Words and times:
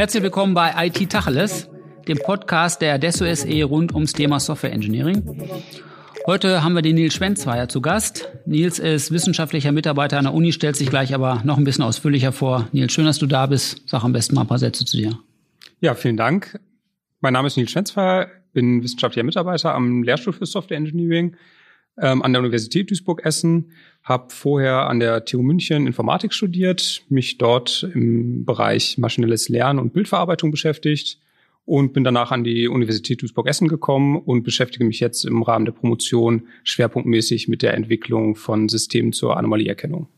Herzlich 0.00 0.22
willkommen 0.22 0.54
bei 0.54 0.72
IT 0.86 1.10
Tacheles, 1.10 1.68
dem 2.08 2.16
Podcast 2.16 2.80
der 2.80 2.94
Adesso 2.94 3.26
SE 3.34 3.64
rund 3.64 3.92
ums 3.92 4.14
Thema 4.14 4.40
Software 4.40 4.72
Engineering. 4.72 5.22
Heute 6.26 6.64
haben 6.64 6.72
wir 6.72 6.80
den 6.80 6.94
Nils 6.94 7.12
Schwenzweier 7.12 7.68
zu 7.68 7.82
Gast. 7.82 8.26
Nils 8.46 8.78
ist 8.78 9.10
wissenschaftlicher 9.10 9.72
Mitarbeiter 9.72 10.16
an 10.16 10.24
der 10.24 10.32
Uni, 10.32 10.52
stellt 10.52 10.76
sich 10.76 10.88
gleich 10.88 11.14
aber 11.14 11.42
noch 11.44 11.58
ein 11.58 11.64
bisschen 11.64 11.84
ausführlicher 11.84 12.32
vor. 12.32 12.66
Nils, 12.72 12.94
schön, 12.94 13.04
dass 13.04 13.18
du 13.18 13.26
da 13.26 13.44
bist. 13.44 13.82
Sag 13.84 14.02
am 14.02 14.14
besten 14.14 14.36
mal 14.36 14.40
ein 14.40 14.46
paar 14.46 14.58
Sätze 14.58 14.86
zu 14.86 14.96
dir. 14.96 15.18
Ja, 15.82 15.94
vielen 15.94 16.16
Dank. 16.16 16.58
Mein 17.20 17.34
Name 17.34 17.48
ist 17.48 17.58
Nils 17.58 17.70
Schwenzweier, 17.70 18.28
bin 18.54 18.82
wissenschaftlicher 18.82 19.26
Mitarbeiter 19.26 19.74
am 19.74 20.02
Lehrstuhl 20.02 20.32
für 20.32 20.46
Software 20.46 20.78
Engineering 20.78 21.36
ähm, 22.00 22.22
an 22.22 22.32
der 22.32 22.40
Universität 22.40 22.90
Duisburg-Essen, 22.90 23.72
habe 24.02 24.30
vorher 24.30 24.88
an 24.88 25.00
der 25.00 25.24
TU 25.24 25.42
München 25.42 25.86
Informatik 25.86 26.32
studiert, 26.32 27.02
mich 27.08 27.38
dort 27.38 27.88
im 27.94 28.44
Bereich 28.44 28.98
maschinelles 28.98 29.48
Lernen 29.48 29.78
und 29.78 29.92
Bildverarbeitung 29.92 30.50
beschäftigt 30.50 31.18
und 31.66 31.92
bin 31.92 32.02
danach 32.02 32.32
an 32.32 32.42
die 32.42 32.68
Universität 32.68 33.22
Duisburg-Essen 33.22 33.68
gekommen 33.68 34.16
und 34.16 34.42
beschäftige 34.42 34.84
mich 34.84 35.00
jetzt 35.00 35.24
im 35.24 35.42
Rahmen 35.42 35.66
der 35.66 35.72
Promotion 35.72 36.48
schwerpunktmäßig 36.64 37.48
mit 37.48 37.62
der 37.62 37.74
Entwicklung 37.74 38.34
von 38.34 38.68
Systemen 38.68 39.12
zur 39.12 39.36
Anomalieerkennung. 39.36 40.08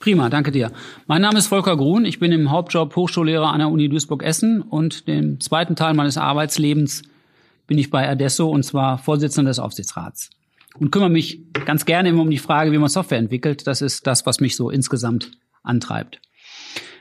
Prima, 0.00 0.28
danke 0.28 0.50
dir. 0.50 0.72
Mein 1.06 1.22
Name 1.22 1.38
ist 1.38 1.46
Volker 1.46 1.76
Grun. 1.76 2.04
Ich 2.04 2.18
bin 2.18 2.32
im 2.32 2.50
Hauptjob 2.50 2.94
Hochschullehrer 2.96 3.52
an 3.52 3.60
der 3.60 3.68
Uni 3.68 3.88
Duisburg-Essen 3.88 4.62
und 4.62 5.06
den 5.08 5.40
zweiten 5.40 5.76
Teil 5.76 5.94
meines 5.94 6.18
Arbeitslebens 6.18 7.02
bin 7.66 7.78
ich 7.78 7.90
bei 7.90 8.08
Adesso 8.08 8.48
und 8.48 8.64
zwar 8.64 8.98
Vorsitzender 8.98 9.50
des 9.50 9.58
Aufsichtsrats 9.58 10.30
und 10.78 10.90
kümmere 10.90 11.10
mich 11.10 11.40
ganz 11.64 11.84
gerne 11.84 12.08
immer 12.08 12.22
um 12.22 12.30
die 12.30 12.38
Frage, 12.38 12.72
wie 12.72 12.78
man 12.78 12.88
Software 12.88 13.18
entwickelt. 13.18 13.66
Das 13.66 13.82
ist 13.82 14.06
das, 14.06 14.26
was 14.26 14.40
mich 14.40 14.56
so 14.56 14.70
insgesamt 14.70 15.32
antreibt. 15.62 16.20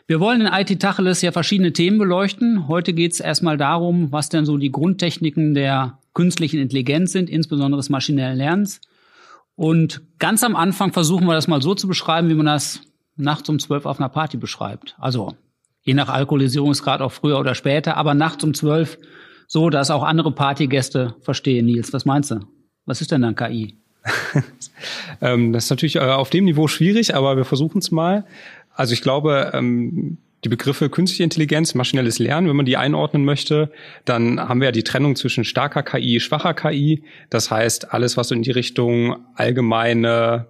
Wir 0.05 0.19
wollen 0.19 0.41
in 0.41 0.47
IT 0.47 0.79
Tacheles 0.79 1.21
ja 1.21 1.31
verschiedene 1.31 1.71
Themen 1.71 1.97
beleuchten. 1.97 2.67
Heute 2.67 2.93
geht 2.93 3.13
es 3.13 3.19
erstmal 3.19 3.57
darum, 3.57 4.11
was 4.11 4.29
denn 4.29 4.45
so 4.45 4.57
die 4.57 4.71
Grundtechniken 4.71 5.53
der 5.53 5.97
künstlichen 6.13 6.59
Intelligenz 6.59 7.13
sind, 7.13 7.29
insbesondere 7.29 7.79
des 7.79 7.89
maschinellen 7.89 8.37
Lernens. 8.37 8.81
Und 9.55 10.01
ganz 10.19 10.43
am 10.43 10.55
Anfang 10.55 10.91
versuchen 10.91 11.25
wir 11.25 11.33
das 11.33 11.47
mal 11.47 11.61
so 11.61 11.73
zu 11.73 11.87
beschreiben, 11.87 12.29
wie 12.29 12.35
man 12.35 12.47
das 12.47 12.81
nachts 13.15 13.47
um 13.49 13.59
zwölf 13.59 13.85
auf 13.85 13.99
einer 13.99 14.09
Party 14.09 14.37
beschreibt. 14.37 14.95
Also 14.99 15.35
je 15.83 15.93
nach 15.93 16.09
Alkoholisierungsgrad 16.09 17.01
auch 17.01 17.11
früher 17.11 17.39
oder 17.39 17.55
später, 17.55 17.95
aber 17.95 18.13
nachts 18.13 18.43
um 18.43 18.53
zwölf 18.53 18.97
so, 19.47 19.69
dass 19.69 19.91
auch 19.91 20.03
andere 20.03 20.31
Partygäste 20.31 21.15
verstehen. 21.21 21.65
Nils, 21.65 21.93
was 21.93 22.05
meinst 22.05 22.31
du? 22.31 22.39
Was 22.85 23.01
ist 23.01 23.11
denn 23.11 23.21
dann 23.21 23.35
KI? 23.35 23.75
ähm, 25.21 25.53
das 25.53 25.65
ist 25.65 25.69
natürlich 25.69 25.95
äh, 25.95 25.99
auf 25.99 26.29
dem 26.29 26.45
Niveau 26.45 26.67
schwierig, 26.67 27.15
aber 27.15 27.37
wir 27.37 27.45
versuchen 27.45 27.79
es 27.79 27.91
mal. 27.91 28.25
Also 28.75 28.93
ich 28.93 29.01
glaube, 29.01 29.51
ähm, 29.53 30.17
die 30.43 30.49
Begriffe 30.49 30.89
künstliche 30.89 31.23
Intelligenz, 31.23 31.73
maschinelles 31.73 32.19
Lernen, 32.19 32.49
wenn 32.49 32.55
man 32.55 32.65
die 32.65 32.75
einordnen 32.75 33.23
möchte, 33.23 33.71
dann 34.03 34.39
haben 34.39 34.59
wir 34.59 34.65
ja 34.65 34.71
die 34.71 34.83
Trennung 34.83 35.15
zwischen 35.15 35.45
starker 35.45 35.83
KI, 35.83 36.19
schwacher 36.19 36.53
KI. 36.53 37.03
Das 37.29 37.49
heißt, 37.49 37.93
alles, 37.93 38.17
was 38.17 38.31
in 38.31 38.41
die 38.41 38.51
Richtung 38.51 39.15
allgemeine 39.35 40.47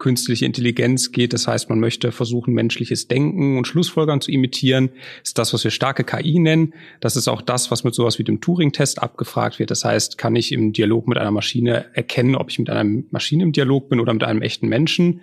künstliche 0.00 0.46
Intelligenz 0.46 1.12
geht. 1.12 1.32
Das 1.32 1.46
heißt, 1.46 1.68
man 1.68 1.78
möchte 1.78 2.10
versuchen, 2.10 2.52
menschliches 2.52 3.06
Denken 3.06 3.56
und 3.56 3.68
Schlussfolgern 3.68 4.20
zu 4.20 4.32
imitieren. 4.32 4.88
Das 5.20 5.28
ist 5.28 5.38
das, 5.38 5.54
was 5.54 5.62
wir 5.62 5.70
starke 5.70 6.02
KI 6.02 6.40
nennen. 6.40 6.74
Das 6.98 7.14
ist 7.14 7.28
auch 7.28 7.42
das, 7.42 7.70
was 7.70 7.84
mit 7.84 7.94
sowas 7.94 8.18
wie 8.18 8.24
dem 8.24 8.40
Turing-Test 8.40 9.00
abgefragt 9.00 9.60
wird. 9.60 9.70
Das 9.70 9.84
heißt, 9.84 10.18
kann 10.18 10.34
ich 10.34 10.50
im 10.50 10.72
Dialog 10.72 11.06
mit 11.06 11.18
einer 11.18 11.30
Maschine 11.30 11.86
erkennen, 11.92 12.34
ob 12.34 12.50
ich 12.50 12.58
mit 12.58 12.68
einer 12.68 13.02
Maschine 13.10 13.44
im 13.44 13.52
Dialog 13.52 13.88
bin 13.88 14.00
oder 14.00 14.12
mit 14.12 14.24
einem 14.24 14.42
echten 14.42 14.68
Menschen. 14.68 15.20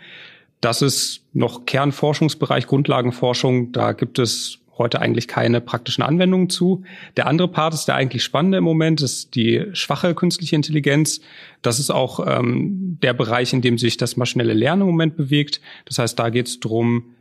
Das 0.62 0.82
ist 0.82 1.24
noch 1.34 1.66
Kernforschungsbereich, 1.66 2.68
Grundlagenforschung. 2.68 3.74
Da 3.74 3.92
gibt 3.92 4.20
es 4.20 4.60
heute 4.78 5.02
eigentlich 5.02 5.28
keine 5.28 5.62
praktischen 5.62 6.04
Anwendungen 6.04 6.50
zu. 6.50 6.84
Der 7.16 7.28
andere 7.28 7.48
Part 7.48 7.74
ist 7.74 7.86
der 7.86 7.96
eigentlich 7.96 8.24
spannende 8.24 8.60
im 8.60 8.64
Moment, 8.64 9.02
ist 9.02 9.36
die 9.36 9.66
schwache 9.74 10.16
künstliche 10.16 10.56
Intelligenz. 10.56 11.22
Das 11.62 11.80
ist 11.80 11.90
auch 11.90 12.26
ähm, 12.26 12.98
der 13.02 13.14
Bereich, 13.14 13.54
in 13.54 13.62
dem 13.62 13.78
sich 13.78 13.98
das 13.98 14.18
maschinelle 14.18 14.54
Lernen 14.54 14.84
im 14.84 14.88
Moment 14.88 15.18
bewegt. 15.18 15.62
Das 15.86 16.00
heißt, 16.00 16.18
da 16.18 16.30
geht 16.30 16.48
es 16.48 16.60
darum, 16.60 17.16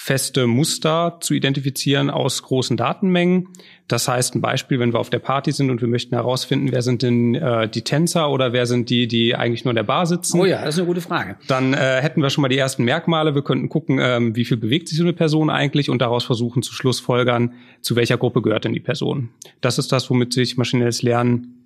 feste 0.00 0.46
Muster 0.46 1.18
zu 1.20 1.34
identifizieren 1.34 2.08
aus 2.08 2.44
großen 2.44 2.76
Datenmengen. 2.76 3.48
Das 3.88 4.06
heißt, 4.06 4.36
ein 4.36 4.40
Beispiel, 4.40 4.78
wenn 4.78 4.92
wir 4.92 5.00
auf 5.00 5.10
der 5.10 5.18
Party 5.18 5.50
sind 5.50 5.70
und 5.70 5.80
wir 5.80 5.88
möchten 5.88 6.14
herausfinden, 6.14 6.70
wer 6.70 6.82
sind 6.82 7.02
denn 7.02 7.34
äh, 7.34 7.68
die 7.68 7.82
Tänzer 7.82 8.30
oder 8.30 8.52
wer 8.52 8.66
sind 8.66 8.90
die, 8.90 9.08
die 9.08 9.34
eigentlich 9.34 9.64
nur 9.64 9.72
in 9.72 9.76
der 9.76 9.82
Bar 9.82 10.06
sitzen. 10.06 10.38
Oh 10.38 10.44
ja, 10.44 10.64
das 10.64 10.76
ist 10.76 10.78
eine 10.78 10.86
gute 10.86 11.00
Frage. 11.00 11.34
Dann 11.48 11.74
äh, 11.74 12.00
hätten 12.00 12.22
wir 12.22 12.30
schon 12.30 12.42
mal 12.42 12.48
die 12.48 12.56
ersten 12.56 12.84
Merkmale. 12.84 13.34
Wir 13.34 13.42
könnten 13.42 13.68
gucken, 13.68 13.98
ähm, 14.00 14.36
wie 14.36 14.44
viel 14.44 14.56
bewegt 14.56 14.86
sich 14.86 14.96
so 14.96 15.02
eine 15.02 15.12
Person 15.14 15.50
eigentlich 15.50 15.90
und 15.90 16.00
daraus 16.00 16.24
versuchen 16.24 16.62
zu 16.62 16.72
schlussfolgern, 16.72 17.54
zu 17.80 17.96
welcher 17.96 18.18
Gruppe 18.18 18.40
gehört 18.40 18.64
denn 18.64 18.74
die 18.74 18.80
Person. 18.80 19.30
Das 19.60 19.78
ist 19.78 19.90
das, 19.90 20.08
womit 20.10 20.32
sich 20.32 20.56
maschinelles 20.56 21.02
Lernen 21.02 21.64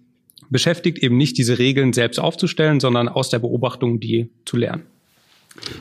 beschäftigt, 0.49 1.03
eben 1.03 1.19
nicht 1.19 1.37
diese 1.37 1.59
Regeln 1.59 1.93
selbst 1.93 2.19
aufzustellen, 2.19 2.81
sondern 2.81 3.11
aus 3.11 3.29
der 3.29 3.41
Beobachtung 3.41 4.01
die 4.01 4.31
zu 4.47 4.57
lernen. 4.57 4.85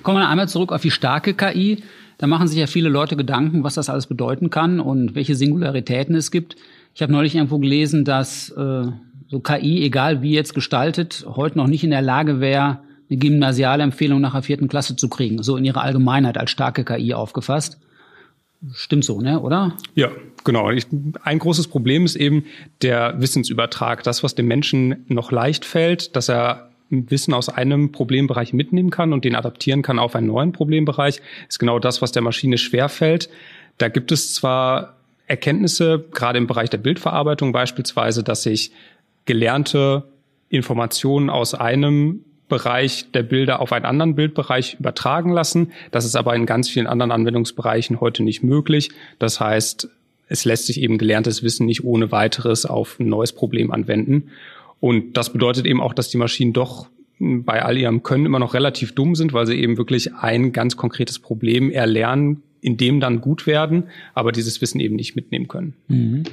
Kommen 0.03 0.17
wir 0.17 0.27
einmal 0.27 0.49
zurück 0.49 0.73
auf 0.73 0.81
die 0.81 0.91
starke 0.91 1.33
KI. 1.33 1.81
Da 2.21 2.27
machen 2.27 2.47
sich 2.47 2.59
ja 2.59 2.67
viele 2.67 2.87
Leute 2.87 3.15
Gedanken, 3.15 3.63
was 3.63 3.73
das 3.73 3.89
alles 3.89 4.05
bedeuten 4.05 4.51
kann 4.51 4.79
und 4.79 5.15
welche 5.15 5.33
Singularitäten 5.33 6.13
es 6.13 6.29
gibt. 6.29 6.55
Ich 6.93 7.01
habe 7.01 7.11
neulich 7.11 7.33
irgendwo 7.33 7.57
gelesen, 7.57 8.05
dass 8.05 8.51
äh, 8.51 8.83
so 9.27 9.39
KI, 9.39 9.83
egal 9.83 10.21
wie 10.21 10.31
jetzt 10.31 10.53
gestaltet, 10.53 11.25
heute 11.27 11.57
noch 11.57 11.65
nicht 11.65 11.83
in 11.83 11.89
der 11.89 12.03
Lage 12.03 12.39
wäre, 12.39 12.81
eine 13.09 13.17
gymnasiale 13.17 13.81
Empfehlung 13.81 14.21
nach 14.21 14.33
der 14.33 14.43
vierten 14.43 14.67
Klasse 14.67 14.95
zu 14.95 15.09
kriegen, 15.09 15.41
so 15.41 15.57
in 15.57 15.65
ihrer 15.65 15.81
Allgemeinheit 15.81 16.37
als 16.37 16.51
starke 16.51 16.85
KI 16.85 17.15
aufgefasst. 17.15 17.79
Stimmt 18.71 19.03
so, 19.03 19.19
ne, 19.19 19.39
oder? 19.39 19.75
Ja, 19.95 20.09
genau. 20.43 20.69
Ich, 20.69 20.85
ein 21.23 21.39
großes 21.39 21.69
Problem 21.69 22.05
ist 22.05 22.15
eben 22.15 22.45
der 22.83 23.19
Wissensübertrag. 23.19 24.03
Das, 24.03 24.21
was 24.21 24.35
dem 24.35 24.45
Menschen 24.45 25.05
noch 25.07 25.31
leicht 25.31 25.65
fällt, 25.65 26.15
dass 26.15 26.29
er 26.29 26.70
Wissen 26.91 27.33
aus 27.33 27.49
einem 27.49 27.91
Problembereich 27.91 28.53
mitnehmen 28.53 28.89
kann 28.89 29.13
und 29.13 29.25
den 29.25 29.35
adaptieren 29.35 29.81
kann 29.81 29.99
auf 29.99 30.15
einen 30.15 30.27
neuen 30.27 30.51
Problembereich, 30.51 31.21
ist 31.47 31.59
genau 31.59 31.79
das, 31.79 32.01
was 32.01 32.11
der 32.11 32.21
Maschine 32.21 32.57
schwerfällt. 32.57 33.29
Da 33.77 33.87
gibt 33.87 34.11
es 34.11 34.33
zwar 34.33 34.97
Erkenntnisse, 35.27 36.03
gerade 36.11 36.37
im 36.37 36.47
Bereich 36.47 36.69
der 36.69 36.77
Bildverarbeitung 36.77 37.51
beispielsweise, 37.53 38.23
dass 38.23 38.43
sich 38.43 38.71
gelernte 39.25 40.03
Informationen 40.49 41.29
aus 41.29 41.53
einem 41.53 42.25
Bereich 42.49 43.09
der 43.13 43.23
Bilder 43.23 43.61
auf 43.61 43.71
einen 43.71 43.85
anderen 43.85 44.15
Bildbereich 44.15 44.75
übertragen 44.77 45.31
lassen. 45.31 45.71
Das 45.91 46.03
ist 46.03 46.17
aber 46.17 46.35
in 46.35 46.45
ganz 46.45 46.67
vielen 46.67 46.85
anderen 46.85 47.11
Anwendungsbereichen 47.11 48.01
heute 48.01 48.23
nicht 48.23 48.43
möglich. 48.43 48.91
Das 49.19 49.39
heißt, 49.39 49.87
es 50.27 50.45
lässt 50.45 50.65
sich 50.65 50.81
eben 50.81 50.97
gelerntes 50.97 51.43
Wissen 51.43 51.65
nicht 51.65 51.85
ohne 51.85 52.11
weiteres 52.11 52.65
auf 52.65 52.99
ein 52.99 53.07
neues 53.07 53.31
Problem 53.31 53.71
anwenden. 53.71 54.31
Und 54.81 55.15
das 55.15 55.31
bedeutet 55.31 55.65
eben 55.65 55.79
auch, 55.79 55.93
dass 55.93 56.09
die 56.09 56.17
Maschinen 56.17 56.51
doch 56.51 56.89
bei 57.19 57.63
all 57.63 57.77
ihrem 57.77 58.03
Können 58.03 58.25
immer 58.25 58.39
noch 58.39 58.55
relativ 58.55 58.93
dumm 58.93 59.15
sind, 59.15 59.31
weil 59.31 59.45
sie 59.45 59.55
eben 59.55 59.77
wirklich 59.77 60.15
ein 60.15 60.51
ganz 60.51 60.75
konkretes 60.75 61.19
Problem 61.19 61.69
erlernen, 61.69 62.41
in 62.61 62.77
dem 62.77 62.99
dann 62.99 63.21
gut 63.21 63.47
werden, 63.47 63.85
aber 64.13 64.31
dieses 64.31 64.59
Wissen 64.59 64.79
eben 64.79 64.95
nicht 64.95 65.15
mitnehmen 65.15 65.47
können. 65.47 65.75
Mhm. 65.87 66.23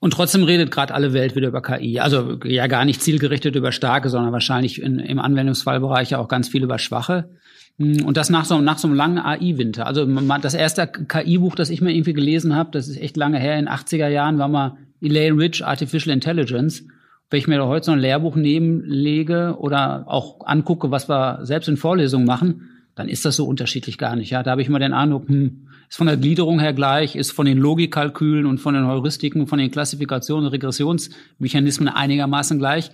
Und 0.00 0.12
trotzdem 0.12 0.44
redet 0.44 0.70
gerade 0.70 0.94
alle 0.94 1.12
Welt 1.12 1.34
wieder 1.34 1.48
über 1.48 1.60
KI. 1.60 1.98
Also 1.98 2.38
ja 2.44 2.68
gar 2.68 2.84
nicht 2.84 3.02
zielgerichtet 3.02 3.56
über 3.56 3.72
starke, 3.72 4.10
sondern 4.10 4.32
wahrscheinlich 4.32 4.80
in, 4.80 5.00
im 5.00 5.18
Anwendungsfallbereich 5.18 6.10
ja 6.10 6.18
auch 6.18 6.28
ganz 6.28 6.48
viel 6.48 6.62
über 6.62 6.78
schwache. 6.78 7.28
Mhm. 7.78 8.04
Und 8.04 8.16
das 8.16 8.30
nach 8.30 8.44
so, 8.44 8.60
nach 8.60 8.78
so 8.78 8.86
einem 8.86 8.96
langen 8.96 9.18
AI-Winter. 9.18 9.86
Also 9.86 10.06
das 10.40 10.54
erste 10.54 10.86
KI-Buch, 10.86 11.56
das 11.56 11.70
ich 11.70 11.80
mir 11.80 11.92
irgendwie 11.92 12.12
gelesen 12.12 12.54
habe, 12.54 12.70
das 12.70 12.86
ist 12.86 13.00
echt 13.00 13.16
lange 13.16 13.40
her, 13.40 13.58
in 13.58 13.68
80er 13.68 14.06
Jahren 14.06 14.38
war 14.38 14.46
mal 14.46 14.76
Elaine 15.00 15.36
Rich, 15.36 15.66
Artificial 15.66 16.14
Intelligence. 16.14 16.84
Wenn 17.30 17.38
ich 17.38 17.46
mir 17.46 17.64
heute 17.66 17.86
so 17.86 17.92
ein 17.92 17.98
Lehrbuch 17.98 18.36
nebenlege 18.36 19.56
oder 19.58 20.04
auch 20.06 20.46
angucke, 20.46 20.90
was 20.90 21.08
wir 21.08 21.40
selbst 21.42 21.68
in 21.68 21.76
Vorlesungen 21.76 22.26
machen, 22.26 22.70
dann 22.94 23.08
ist 23.08 23.24
das 23.24 23.36
so 23.36 23.46
unterschiedlich 23.46 23.98
gar 23.98 24.16
nicht. 24.16 24.30
Ja, 24.30 24.42
da 24.42 24.52
habe 24.52 24.62
ich 24.62 24.68
mal 24.68 24.78
den 24.78 24.92
Eindruck, 24.92 25.28
hm, 25.28 25.68
ist 25.88 25.96
von 25.96 26.06
der 26.06 26.16
Gliederung 26.16 26.58
her 26.58 26.72
gleich, 26.72 27.16
ist 27.16 27.30
von 27.30 27.46
den 27.46 27.58
Logikkalkülen 27.58 28.46
und 28.46 28.58
von 28.58 28.74
den 28.74 28.86
Heuristiken, 28.86 29.46
von 29.46 29.58
den 29.58 29.70
Klassifikationen 29.70 30.46
und 30.46 30.52
Regressionsmechanismen 30.52 31.88
einigermaßen 31.88 32.58
gleich. 32.58 32.90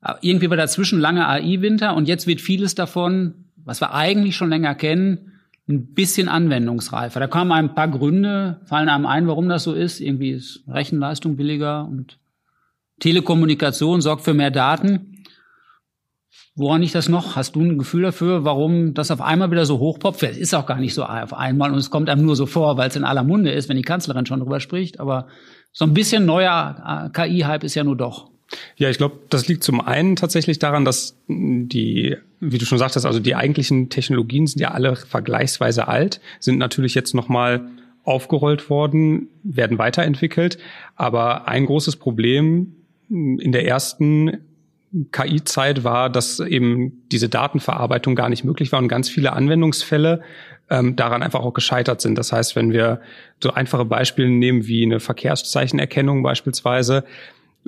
Aber 0.00 0.18
irgendwie 0.22 0.48
war 0.48 0.56
dazwischen 0.56 1.00
lange 1.00 1.28
AI-Winter 1.28 1.94
und 1.94 2.08
jetzt 2.08 2.26
wird 2.26 2.40
vieles 2.40 2.74
davon, 2.74 3.46
was 3.56 3.80
wir 3.80 3.94
eigentlich 3.94 4.36
schon 4.36 4.48
länger 4.48 4.74
kennen, 4.74 5.32
ein 5.68 5.92
bisschen 5.94 6.28
anwendungsreifer. 6.28 7.20
Da 7.20 7.26
kamen 7.26 7.52
ein 7.52 7.74
paar 7.74 7.88
Gründe, 7.88 8.60
fallen 8.64 8.88
einem 8.88 9.06
ein, 9.06 9.28
warum 9.28 9.48
das 9.48 9.64
so 9.64 9.74
ist. 9.74 10.00
Irgendwie 10.00 10.30
ist 10.30 10.64
Rechenleistung 10.66 11.36
billiger 11.36 11.86
und 11.86 12.18
Telekommunikation 13.02 14.00
sorgt 14.00 14.22
für 14.22 14.32
mehr 14.32 14.52
Daten. 14.52 15.24
Woran 16.54 16.84
ich 16.84 16.92
das 16.92 17.08
noch? 17.08 17.34
Hast 17.34 17.56
du 17.56 17.60
ein 17.60 17.76
Gefühl 17.76 18.02
dafür, 18.02 18.44
warum 18.44 18.94
das 18.94 19.10
auf 19.10 19.20
einmal 19.20 19.50
wieder 19.50 19.66
so 19.66 19.80
hochpoppt? 19.80 20.22
Es 20.22 20.36
ist 20.36 20.54
auch 20.54 20.66
gar 20.66 20.78
nicht 20.78 20.94
so 20.94 21.02
auf 21.02 21.34
einmal 21.34 21.72
und 21.72 21.78
es 21.78 21.90
kommt 21.90 22.08
einem 22.08 22.24
nur 22.24 22.36
so 22.36 22.46
vor, 22.46 22.76
weil 22.76 22.88
es 22.88 22.94
in 22.94 23.02
aller 23.02 23.24
Munde 23.24 23.50
ist, 23.50 23.68
wenn 23.68 23.76
die 23.76 23.82
Kanzlerin 23.82 24.24
schon 24.24 24.38
drüber 24.38 24.60
spricht. 24.60 25.00
Aber 25.00 25.26
so 25.72 25.84
ein 25.84 25.94
bisschen 25.94 26.26
neuer 26.26 27.10
äh, 27.12 27.28
KI-Hype 27.28 27.64
ist 27.64 27.74
ja 27.74 27.82
nur 27.82 27.96
doch. 27.96 28.30
Ja, 28.76 28.88
ich 28.88 28.98
glaube, 28.98 29.18
das 29.30 29.48
liegt 29.48 29.64
zum 29.64 29.80
einen 29.80 30.14
tatsächlich 30.14 30.60
daran, 30.60 30.84
dass 30.84 31.16
die, 31.26 32.16
wie 32.38 32.58
du 32.58 32.66
schon 32.66 32.78
sagtest, 32.78 33.04
also 33.04 33.18
die 33.18 33.34
eigentlichen 33.34 33.88
Technologien 33.88 34.46
sind 34.46 34.60
ja 34.60 34.70
alle 34.70 34.94
vergleichsweise 34.94 35.88
alt, 35.88 36.20
sind 36.38 36.58
natürlich 36.58 36.94
jetzt 36.94 37.14
nochmal 37.14 37.66
aufgerollt 38.04 38.70
worden, 38.70 39.28
werden 39.42 39.78
weiterentwickelt. 39.78 40.58
Aber 40.94 41.48
ein 41.48 41.66
großes 41.66 41.96
Problem 41.96 42.76
in 43.08 43.52
der 43.52 43.66
ersten 43.66 44.38
KI-Zeit 45.10 45.84
war, 45.84 46.10
dass 46.10 46.40
eben 46.40 47.02
diese 47.10 47.28
Datenverarbeitung 47.28 48.14
gar 48.14 48.28
nicht 48.28 48.44
möglich 48.44 48.72
war 48.72 48.78
und 48.78 48.88
ganz 48.88 49.08
viele 49.08 49.32
Anwendungsfälle 49.32 50.22
ähm, 50.68 50.96
daran 50.96 51.22
einfach 51.22 51.40
auch 51.40 51.54
gescheitert 51.54 52.00
sind. 52.00 52.16
Das 52.16 52.32
heißt, 52.32 52.56
wenn 52.56 52.72
wir 52.72 53.00
so 53.42 53.52
einfache 53.52 53.84
Beispiele 53.84 54.28
nehmen 54.28 54.66
wie 54.66 54.84
eine 54.84 55.00
Verkehrszeichenerkennung 55.00 56.22
beispielsweise, 56.22 57.04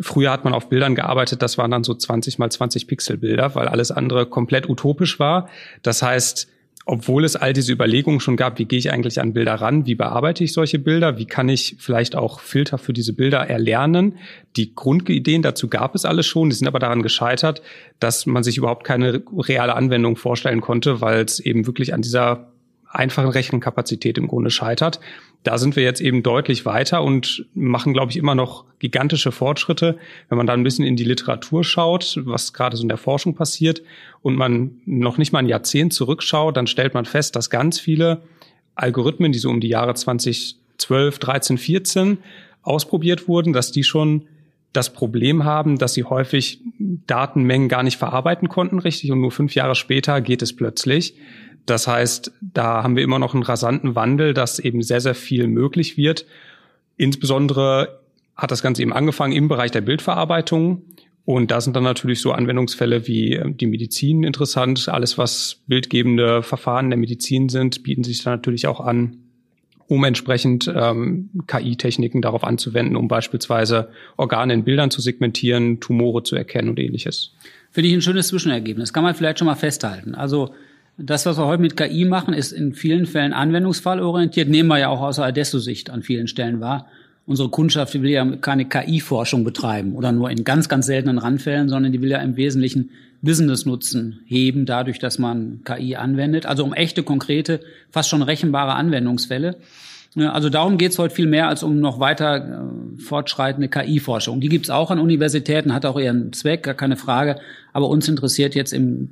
Früher 0.00 0.32
hat 0.32 0.44
man 0.44 0.54
auf 0.54 0.69
Bildern 0.69 0.96
gearbeitet, 0.96 1.40
das 1.40 1.56
waren 1.56 1.70
dann 1.70 1.84
so 1.84 1.94
20 1.94 2.38
mal 2.40 2.50
20 2.50 2.88
Pixel 2.88 3.16
Bilder, 3.16 3.54
weil 3.54 3.69
alles 3.69 3.92
andere 3.92 4.26
komplett 4.26 4.69
utopisch 4.69 5.20
war. 5.20 5.48
Das 5.82 6.02
heißt, 6.02 6.48
obwohl 6.86 7.25
es 7.25 7.34
all 7.34 7.52
diese 7.52 7.72
Überlegungen 7.72 8.20
schon 8.20 8.36
gab, 8.36 8.58
wie 8.58 8.66
gehe 8.66 8.78
ich 8.78 8.92
eigentlich 8.92 9.20
an 9.20 9.32
Bilder 9.32 9.54
ran, 9.54 9.86
wie 9.86 9.94
bearbeite 9.94 10.44
ich 10.44 10.52
solche 10.52 10.78
Bilder, 10.78 11.19
wie 11.19 11.25
kann 11.25 11.48
ich 11.48 11.76
vielleicht 11.78 12.14
auch 12.14 12.40
Filter 12.40 12.76
für 12.76 12.92
diese 12.92 13.14
Bilder 13.14 13.38
erlernen. 13.48 14.19
Die 14.56 14.75
Grundideen 14.75 15.40
dazu 15.40 15.69
gab 15.69 15.94
es 15.94 16.04
alles 16.04 16.26
schon, 16.26 16.50
die 16.50 16.56
sind 16.56 16.69
aber 16.69 16.78
daran 16.78 17.02
gescheitert, 17.02 17.62
dass 18.00 18.26
man 18.26 18.42
sich 18.42 18.58
überhaupt 18.58 18.84
keine 18.84 19.22
reale 19.38 19.75
Anwendung 19.76 20.16
vorstellen 20.16 20.60
konnte, 20.60 21.00
weil 21.00 21.25
es 21.25 21.40
eben 21.40 21.66
wirklich 21.66 21.94
an 21.94 22.02
dieser 22.02 22.52
einfachen 22.86 23.31
Rechenkapazität 23.31 24.19
im 24.19 24.28
Grunde 24.28 24.50
scheitert. 24.50 25.00
Da 25.44 25.58
sind 25.58 25.76
wir 25.76 25.82
jetzt 25.82 26.00
eben 26.00 26.23
deutlich 26.23 26.64
weiter 26.64 27.02
und 27.02 27.46
machen, 27.55 27.93
glaube 27.93 28.11
ich, 28.11 28.17
immer 28.17 28.35
noch 28.35 28.64
gigantische 28.79 29.31
Fortschritte. 29.31 29.99
Wenn 30.31 30.38
man 30.38 30.46
da 30.46 30.55
ein 30.55 30.64
bisschen 30.64 30.87
in 30.87 30.96
die 30.96 31.05
Literatur 31.05 31.62
schaut, 31.64 32.19
was 32.25 32.55
gerade 32.55 32.76
so 32.76 32.82
in 32.82 32.88
der 32.88 32.96
Forschung 32.96 33.35
passiert 33.35 33.82
und 34.23 34.37
man 34.37 34.81
noch 34.87 35.19
nicht 35.19 35.32
mal 35.32 35.41
ein 35.41 35.49
Jahrzehnt 35.49 35.93
zurückschaut, 35.93 36.56
dann 36.56 36.67
stellt 36.67 36.94
man 36.94 37.05
fest, 37.05 37.37
dass 37.37 37.50
ganz 37.50 37.79
viele 37.79 38.23
Algorithmen, 38.75 39.32
die 39.32 39.38
so 39.38 39.50
um 39.50 39.61
die 39.61 39.69
Jahre 39.69 39.94
2012, 39.94 41.19
13, 41.19 41.58
14 41.58 42.19
ausprobiert 42.62 43.29
wurden, 43.29 43.52
dass 43.52 43.70
die 43.70 43.85
schon 43.85 44.26
das 44.73 44.93
Problem 44.93 45.44
haben, 45.44 45.79
dass 45.79 45.94
sie 45.94 46.05
häufig 46.05 46.61
Datenmengen 46.79 47.69
gar 47.69 47.82
nicht 47.82 47.96
verarbeiten 47.96 48.49
konnten 48.49 48.79
richtig 48.79 49.12
und 49.12 49.20
nur 49.20 49.31
fünf 49.31 49.55
Jahre 49.55 49.75
später 49.75 50.20
geht 50.20 50.43
es 50.43 50.56
plötzlich. 50.56 51.14
Das 51.66 51.87
heißt, 51.87 52.32
da 52.40 52.82
haben 52.82 52.96
wir 52.96 53.02
immer 53.02 53.19
noch 53.19 53.34
einen 53.34 53.43
rasanten 53.43 53.94
Wandel, 53.94 54.34
dass 54.34 54.58
eben 54.58 54.82
sehr, 54.82 55.00
sehr 55.00 55.14
viel 55.14 55.46
möglich 55.46 55.96
wird. 55.96 56.26
Insbesondere 56.96 58.00
hat 58.37 58.50
das 58.50 58.62
Ganze 58.62 58.82
eben 58.82 58.93
angefangen 58.93 59.32
im 59.32 59.49
Bereich 59.49 59.70
der 59.70 59.81
Bildverarbeitung. 59.81 60.82
Und 61.25 61.50
da 61.50 61.61
sind 61.61 61.75
dann 61.75 61.84
natürlich 61.84 62.20
so 62.20 62.32
Anwendungsfälle 62.32 63.06
wie 63.06 63.34
ähm, 63.34 63.56
die 63.56 63.66
Medizin 63.66 64.25
interessant. 64.25 64.88
Alles, 64.88 65.16
was 65.16 65.62
bildgebende 65.66 66.43
Verfahren 66.43 66.90
der 66.90 66.99
Medizin 66.99 67.49
sind, 67.49 67.82
bieten 67.82 68.05
sich 68.05 68.22
dann 68.22 68.34
natürlich 68.34 68.67
auch 68.67 68.81
an, 68.81 69.17
um 69.87 70.05
entsprechend 70.05 70.70
ähm, 70.75 71.31
KI-Techniken 71.46 72.20
darauf 72.20 72.44
anzuwenden, 72.44 72.96
um 72.96 73.08
beispielsweise 73.08 73.88
Organe 74.19 74.52
in 74.52 74.64
Bildern 74.64 74.90
zu 74.90 75.00
segmentieren, 75.00 75.81
Tumore 75.81 76.25
zu 76.25 76.37
erkennen 76.37 76.69
und 76.69 76.78
ähnliches. 76.78 77.32
Finde 77.70 77.88
ich 77.88 77.94
ein 77.94 78.02
schönes 78.02 78.28
Zwischenergebnis. 78.28 78.93
Kann 78.93 79.02
man 79.02 79.14
vielleicht 79.14 79.38
schon 79.38 79.46
mal 79.46 79.55
festhalten. 79.55 80.14
Also 80.14 80.55
das, 80.96 81.26
was 81.26 81.38
wir 81.38 81.46
heute 81.46 81.62
mit 81.62 81.76
KI 81.76 82.05
machen, 82.05 82.35
ist 82.35 82.52
in 82.52 82.73
vielen 82.73 83.06
Fällen 83.06 83.32
anwendungsfallorientiert. 83.32 84.49
Nehmen 84.49 84.69
wir 84.69 84.79
ja 84.79 84.88
auch 84.88 85.00
aus 85.00 85.17
der 85.17 85.26
Adesso-Sicht 85.26 85.91
an 85.91 86.02
vielen 86.02 86.29
Stellen 86.29 86.61
wahr. 86.61 86.87
Unsere 87.26 87.49
Kundschaft 87.49 87.94
die 87.94 88.02
will 88.02 88.11
ja 88.11 88.37
keine 88.37 88.67
KI-Forschung 88.67 89.44
betreiben 89.44 89.94
oder 89.94 90.12
nur 90.12 90.31
in 90.31 90.44
ganz, 90.44 90.69
ganz 90.69 90.87
seltenen 90.87 91.19
Randfällen, 91.19 91.69
sondern 91.69 91.91
die 91.91 92.02
will 92.02 92.11
ja 92.11 92.19
im 92.19 92.37
Wesentlichen 92.37 92.91
Business-Nutzen 93.23 94.20
heben, 94.26 94.67
dadurch, 94.67 94.99
dass 94.99 95.19
man 95.19 95.62
KI 95.64 95.96
anwendet. 95.96 96.44
Also 96.44 96.62
um 96.64 96.75
echte, 96.75 97.02
konkrete, 97.02 97.61
fast 97.91 98.11
schon 98.11 98.23
rechenbare 98.23 98.75
Anwendungsfälle. 98.75 99.56
Also 100.16 100.49
darum 100.49 100.78
geht 100.78 100.93
es 100.93 100.99
heute 100.99 101.14
viel 101.14 101.26
mehr 101.26 101.49
als 101.49 101.64
um 101.64 101.81
noch 101.81 101.99
weiter 101.99 102.37
äh, 102.37 103.00
fortschreitende 103.00 103.69
KI-Forschung. 103.69 104.40
Die 104.40 104.49
gibt 104.49 104.66
es 104.66 104.70
auch 104.70 104.93
an 104.93 105.00
Universitäten, 105.00 105.75
hat 105.75 105.84
auch 105.84 105.99
ihren 105.99 106.32
Zweck, 106.32 106.62
gar 106.62 106.75
keine 106.75 106.96
Frage. 106.96 107.37
Aber 107.72 107.88
uns 107.88 108.06
interessiert 108.06 108.55
jetzt 108.55 108.72
im 108.72 109.08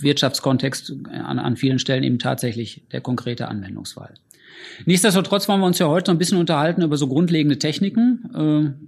Wirtschaftskontext 0.00 0.94
an, 1.10 1.38
an 1.38 1.56
vielen 1.56 1.78
Stellen 1.78 2.04
eben 2.04 2.18
tatsächlich 2.18 2.82
der 2.90 3.02
konkrete 3.02 3.48
Anwendungsfall. 3.48 4.14
Nichtsdestotrotz 4.86 5.46
wollen 5.48 5.60
wir 5.60 5.66
uns 5.66 5.78
ja 5.78 5.88
heute 5.88 6.10
ein 6.10 6.18
bisschen 6.18 6.38
unterhalten 6.38 6.82
über 6.82 6.96
so 6.96 7.06
grundlegende 7.06 7.58
Techniken. 7.58 8.76
Äh, 8.78 8.86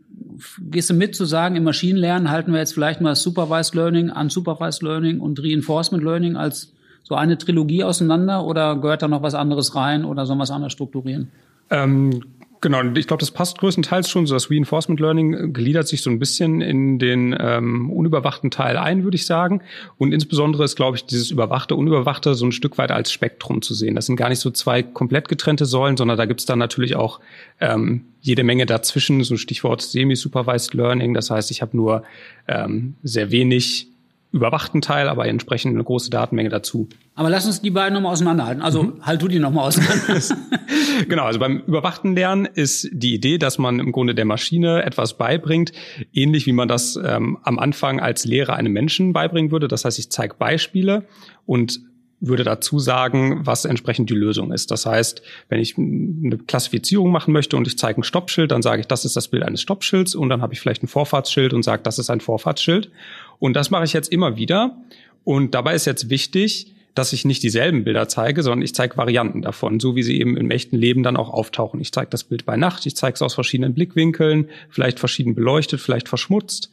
gehst 0.71 0.89
du 0.89 0.95
mit 0.95 1.15
zu 1.15 1.27
sagen, 1.27 1.57
im 1.57 1.65
Maschinenlernen 1.65 2.31
halten 2.31 2.53
wir 2.53 2.61
jetzt 2.61 2.73
vielleicht 2.73 3.03
mal 3.03 3.15
Supervised 3.15 3.75
Learning, 3.75 4.11
Unsupervised 4.11 4.83
Learning 4.83 5.21
und 5.21 5.43
Reinforcement 5.43 6.03
Learning 6.03 6.37
als 6.37 6.73
so 7.03 7.15
eine 7.15 7.37
Trilogie 7.37 7.85
auseinander 7.85 8.45
oder 8.45 8.77
gehört 8.77 9.03
da 9.03 9.09
noch 9.09 9.23
was 9.23 9.35
anderes 9.35 9.75
rein 9.75 10.05
oder 10.05 10.25
sollen 10.25 10.39
wir 10.39 10.45
es 10.45 10.51
anders 10.51 10.73
strukturieren? 10.73 11.31
Ähm, 11.71 12.23
genau, 12.61 12.83
ich 12.95 13.07
glaube, 13.07 13.21
das 13.21 13.31
passt 13.31 13.59
größtenteils 13.59 14.09
schon. 14.09 14.27
So 14.27 14.35
das 14.35 14.51
Reinforcement 14.51 15.01
Learning 15.01 15.35
äh, 15.35 15.49
gliedert 15.49 15.89
sich 15.89 16.03
so 16.03 16.11
ein 16.11 16.19
bisschen 16.19 16.61
in 16.61 16.99
den 16.99 17.37
ähm, 17.39 17.91
unüberwachten 17.91 18.51
Teil 18.51 18.77
ein, 18.77 19.05
würde 19.05 19.17
ich 19.17 19.27
sagen. 19.27 19.63
Und 19.97 20.13
insbesondere 20.13 20.65
ist, 20.65 20.77
glaube 20.77 20.97
ich, 20.97 21.05
dieses 21.05 21.31
überwachte, 21.31 21.75
unüberwachte 21.75 22.35
so 22.35 22.47
ein 22.47 22.53
Stück 22.53 22.79
weit 22.79 22.91
als 22.91 23.13
Spektrum 23.13 23.63
zu 23.63 23.75
sehen. 23.75 23.95
Das 23.95 24.07
sind 24.07 24.17
gar 24.17 24.29
nicht 24.29 24.41
so 24.41 24.51
zwei 24.51 24.83
komplett 24.83 25.29
getrennte 25.29 25.67
Säulen, 25.67 25.97
sondern 25.97 26.17
da 26.17 26.27
gibt 26.27 26.41
es 26.41 26.47
dann 26.47 26.59
natürlich 26.59 26.97
auch 26.97 27.21
ähm, 27.61 28.05
jede 28.21 28.45
Menge 28.45 28.67
dazwischen. 28.67 29.23
So 29.25 29.37
Stichwort 29.37 29.83
Semi-Supervised 29.83 30.75
Learning. 30.75 31.15
Das 31.15 31.31
heißt, 31.31 31.51
ich 31.51 31.63
habe 31.63 31.77
nur 31.77 32.03
ähm, 32.47 32.95
sehr 33.03 33.31
wenig 33.31 33.89
überwachten 34.31 34.83
Teil, 34.83 35.09
aber 35.09 35.27
entsprechend 35.27 35.75
eine 35.75 35.85
große 35.85 36.11
Datenmenge 36.11 36.51
dazu. 36.51 36.89
Aber 37.15 37.31
lass 37.31 37.47
uns 37.47 37.63
die 37.63 37.71
beiden 37.71 37.95
nochmal 37.95 38.13
auseinanderhalten. 38.13 38.63
Also 38.63 38.83
mhm. 38.83 39.07
halt 39.07 39.23
du 39.23 39.29
die 39.29 39.39
nochmal 39.39 39.69
auseinander. 39.69 40.21
genau, 41.09 41.25
also 41.25 41.39
beim 41.39 41.63
überwachten 41.67 42.15
Lernen 42.15 42.45
ist 42.45 42.89
die 42.93 43.15
Idee, 43.15 43.39
dass 43.39 43.59
man 43.59 43.81
im 43.81 43.91
Grunde 43.91 44.15
der 44.15 44.27
Maschine 44.27 44.83
etwas 44.83 45.17
beibringt, 45.17 45.73
ähnlich 46.13 46.47
wie 46.47 46.53
man 46.53 46.69
das 46.69 46.99
ähm, 47.03 47.39
am 47.43 47.59
Anfang 47.59 48.01
als 48.01 48.27
Lehrer 48.27 48.55
einem 48.55 48.73
Menschen 48.73 49.13
beibringen 49.15 49.51
würde. 49.51 49.67
Das 49.67 49.85
heißt, 49.85 49.99
ich 49.99 50.11
zeige 50.11 50.35
Beispiele 50.35 51.07
und 51.47 51.81
würde 52.21 52.43
dazu 52.43 52.79
sagen, 52.79 53.47
was 53.47 53.65
entsprechend 53.65 54.11
die 54.11 54.15
Lösung 54.15 54.53
ist. 54.53 54.71
Das 54.71 54.87
heißt, 54.87 55.23
wenn 55.49 55.61
ich 55.61 55.79
eine 55.79 56.39
Klassifizierung 56.39 57.13
machen 57.13 57.33
möchte 57.33 57.57
und 57.57 57.67
ich 57.67 57.79
zeige 57.79 58.01
ein 58.01 58.05
Stoppschild, 58.05 58.51
dann 58.51 58.63
sage 58.63 58.81
ich, 58.81 58.89
das 58.89 59.05
ist 59.05 59.17
das 59.17 59.29
Bild 59.29 59.45
eines 59.45 59.63
Stoppschilds 59.63 60.15
und 60.15 60.29
dann 60.29 60.43
habe 60.43 60.53
ich 60.53 60.61
vielleicht 60.61 60.83
ein 60.83 60.89
Vorfahrtsschild 60.89 61.55
und 61.55 61.63
sage, 61.63 61.83
das 61.83 61.99
ist 61.99 62.11
ein 62.11 62.21
Vorfahrtsschild. 62.21 62.91
Und 63.39 63.55
das 63.55 63.71
mache 63.71 63.85
ich 63.85 63.93
jetzt 63.93 64.13
immer 64.13 64.37
wieder. 64.37 64.77
Und 65.25 65.55
dabei 65.55 65.75
ist 65.75 65.85
jetzt 65.85 66.11
wichtig, 66.11 66.75
dass 66.95 67.13
ich 67.13 67.25
nicht 67.25 67.43
dieselben 67.43 67.85
Bilder 67.85 68.09
zeige, 68.09 68.43
sondern 68.43 68.63
ich 68.63 68.75
zeige 68.75 68.97
Varianten 68.97 69.43
davon, 69.43 69.79
so 69.79 69.95
wie 69.95 70.03
sie 70.03 70.19
eben 70.21 70.37
im 70.37 70.51
echten 70.51 70.77
Leben 70.77 71.03
dann 71.05 71.17
auch 71.17 71.31
auftauchen. 71.31 71.81
Ich 71.81 71.93
zeige 71.93 72.11
das 72.11 72.25
Bild 72.25 72.45
bei 72.45 72.57
Nacht, 72.57 72.87
ich 72.87 72.97
zeige 72.97 73.15
es 73.15 73.23
aus 73.23 73.35
verschiedenen 73.35 73.73
Blickwinkeln, 73.73 74.49
vielleicht 74.69 74.99
verschieden 74.99 75.35
beleuchtet, 75.35 75.81
vielleicht 75.81 76.09
verschmutzt. 76.09 76.71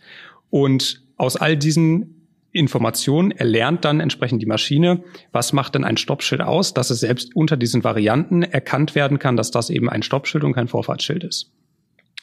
Und 0.50 1.01
aus 1.17 1.36
all 1.36 1.55
diesen 1.55 2.15
Informationen 2.51 3.31
erlernt 3.31 3.86
dann 3.86 4.00
entsprechend 4.00 4.41
die 4.41 4.48
Maschine, 4.48 5.03
was 5.31 5.53
macht 5.53 5.75
denn 5.75 5.84
ein 5.84 5.98
Stoppschild 5.98 6.41
aus, 6.41 6.74
dass 6.74 6.89
es 6.89 7.01
selbst 7.01 7.36
unter 7.36 7.57
diesen 7.57 7.84
Varianten 7.84 8.43
erkannt 8.43 8.95
werden 8.95 9.19
kann, 9.19 9.36
dass 9.36 9.51
das 9.51 9.69
eben 9.69 9.89
ein 9.89 10.03
Stoppschild 10.03 10.43
und 10.43 10.53
kein 10.53 10.69
Vorfahrtsschild 10.69 11.24
ist. 11.24 11.51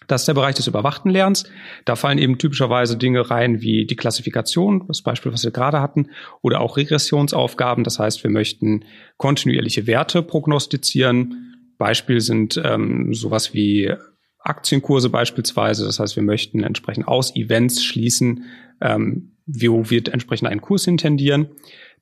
Das 0.06 0.23
ist 0.23 0.26
der 0.26 0.35
Bereich 0.35 0.54
des 0.54 0.66
überwachten 0.66 1.11
Lernens. 1.11 1.44
Da 1.85 1.97
fallen 1.97 2.18
eben 2.18 2.38
typischerweise 2.38 2.97
Dinge 2.97 3.30
rein 3.30 3.61
wie 3.61 3.87
die 3.87 3.97
Klassifikation, 3.97 4.87
das 4.88 5.02
Beispiel, 5.02 5.32
was 5.32 5.44
wir 5.44 5.50
gerade 5.50 5.80
hatten, 5.80 6.09
oder 6.40 6.61
auch 6.61 6.76
Regressionsaufgaben. 6.76 7.85
Das 7.85 7.99
heißt, 7.99 8.23
wir 8.23 8.30
möchten 8.30 8.85
kontinuierliche 9.16 9.87
Werte 9.87 10.23
prognostizieren. 10.23 11.75
Beispiel 11.78 12.21
sind 12.21 12.61
ähm, 12.64 13.12
sowas 13.14 13.54
wie 13.54 13.92
Aktienkurse 14.40 15.09
beispielsweise. 15.09 15.85
Das 15.85 16.00
heißt, 16.00 16.16
wir 16.16 16.23
möchten 16.23 16.62
entsprechend 16.62 17.09
aus 17.09 17.35
Events 17.37 17.82
schließen, 17.82 18.44
ähm, 18.80 19.37
wo 19.47 19.90
wird 19.90 20.09
entsprechend 20.09 20.49
ein 20.49 20.61
Kurs 20.61 20.87
intendieren. 20.87 21.49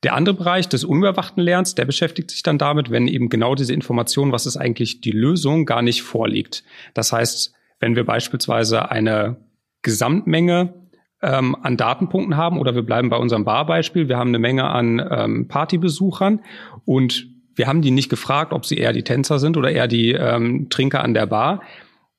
Der 0.03 0.15
andere 0.15 0.35
Bereich 0.35 0.67
des 0.67 0.83
unüberwachten 0.83 1.43
Lernens, 1.43 1.75
der 1.75 1.85
beschäftigt 1.85 2.31
sich 2.31 2.41
dann 2.41 2.57
damit, 2.57 2.89
wenn 2.89 3.07
eben 3.07 3.29
genau 3.29 3.53
diese 3.53 3.73
Information, 3.73 4.31
was 4.31 4.47
ist 4.47 4.57
eigentlich 4.57 5.01
die 5.01 5.11
Lösung, 5.11 5.65
gar 5.65 5.83
nicht 5.83 6.01
vorliegt. 6.01 6.63
Das 6.95 7.13
heißt, 7.13 7.53
wenn 7.81 7.97
wir 7.97 8.05
beispielsweise 8.05 8.89
eine 8.89 9.35
Gesamtmenge 9.81 10.73
ähm, 11.21 11.55
an 11.61 11.75
Datenpunkten 11.75 12.37
haben 12.37 12.57
oder 12.57 12.73
wir 12.75 12.83
bleiben 12.83 13.09
bei 13.09 13.17
unserem 13.17 13.43
Barbeispiel, 13.43 14.07
wir 14.07 14.17
haben 14.17 14.29
eine 14.29 14.39
Menge 14.39 14.65
an 14.69 15.05
ähm, 15.11 15.47
Partybesuchern 15.47 16.39
und 16.85 17.27
wir 17.55 17.67
haben 17.67 17.81
die 17.81 17.91
nicht 17.91 18.09
gefragt, 18.09 18.53
ob 18.53 18.65
sie 18.65 18.77
eher 18.77 18.93
die 18.93 19.03
Tänzer 19.03 19.39
sind 19.39 19.57
oder 19.57 19.71
eher 19.71 19.87
die 19.87 20.11
ähm, 20.11 20.69
Trinker 20.69 21.03
an 21.03 21.13
der 21.13 21.25
Bar, 21.25 21.61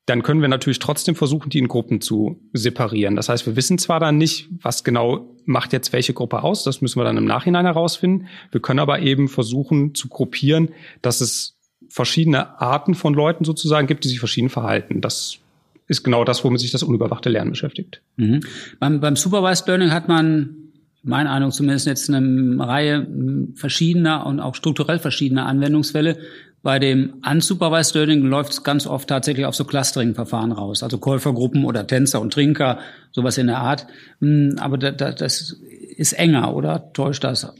dann 0.05 0.21
können 0.21 0.41
wir 0.41 0.49
natürlich 0.49 0.79
trotzdem 0.79 1.15
versuchen, 1.15 1.49
die 1.49 1.59
in 1.59 1.69
Gruppen 1.69 2.01
zu 2.01 2.41
separieren. 2.51 3.15
Das 3.15 3.29
heißt, 3.29 3.45
wir 3.45 3.55
wissen 3.55 3.77
zwar 3.77 4.01
dann 4.01 4.17
nicht, 4.17 4.49
was 4.61 4.83
genau 4.83 5.33
macht 5.45 5.71
jetzt 5.71 5.93
welche 5.93 6.13
Gruppe 6.13 6.43
aus, 6.43 6.63
das 6.63 6.81
müssen 6.81 6.99
wir 6.99 7.05
dann 7.05 7.17
im 7.17 7.25
Nachhinein 7.25 7.65
herausfinden. 7.65 8.27
Wir 8.51 8.61
können 8.61 8.79
aber 8.79 8.99
eben 8.99 9.29
versuchen 9.29 9.95
zu 9.95 10.09
gruppieren, 10.09 10.69
dass 11.01 11.21
es 11.21 11.57
verschiedene 11.89 12.59
Arten 12.59 12.95
von 12.95 13.13
Leuten 13.13 13.45
sozusagen 13.45 13.87
gibt, 13.87 14.03
die 14.03 14.09
sich 14.09 14.19
verschieden 14.19 14.49
verhalten. 14.49 14.99
Das 14.99 15.39
ist 15.87 16.03
genau 16.03 16.23
das, 16.23 16.43
womit 16.43 16.61
sich 16.61 16.71
das 16.71 16.83
unüberwachte 16.83 17.29
Lernen 17.29 17.51
beschäftigt. 17.51 18.01
Mhm. 18.15 18.41
Beim, 18.79 18.99
beim 18.99 19.15
Supervised 19.15 19.67
Learning 19.67 19.91
hat 19.91 20.07
man, 20.07 20.55
meine 21.03 21.29
Ahnung 21.29 21.51
zumindest 21.51 21.87
jetzt 21.87 22.09
eine 22.09 22.63
Reihe 22.63 23.07
verschiedener 23.55 24.25
und 24.25 24.39
auch 24.39 24.55
strukturell 24.55 24.99
verschiedener 24.99 25.45
Anwendungsfälle. 25.45 26.17
Bei 26.61 26.79
dem 26.79 27.15
Unsupervised 27.29 27.93
Learning 27.93 28.21
läuft 28.23 28.53
es 28.53 28.63
ganz 28.63 28.87
oft 28.87 29.09
tatsächlich 29.09 29.45
auf 29.45 29.55
so 29.55 29.65
Clustering-Verfahren 29.65 30.53
raus, 30.53 30.81
also 30.81 30.97
Käufergruppen 30.97 31.65
oder 31.65 31.85
Tänzer 31.85 32.21
und 32.21 32.31
Trinker, 32.31 32.79
sowas 33.11 33.37
in 33.37 33.47
der 33.47 33.57
Art. 33.57 33.85
Hm, 34.21 34.55
aber 34.59 34.77
das 34.77 35.57
ist 35.97 36.13
enger, 36.13 36.55
oder 36.55 36.93
täuscht 36.93 37.25
das? 37.25 37.53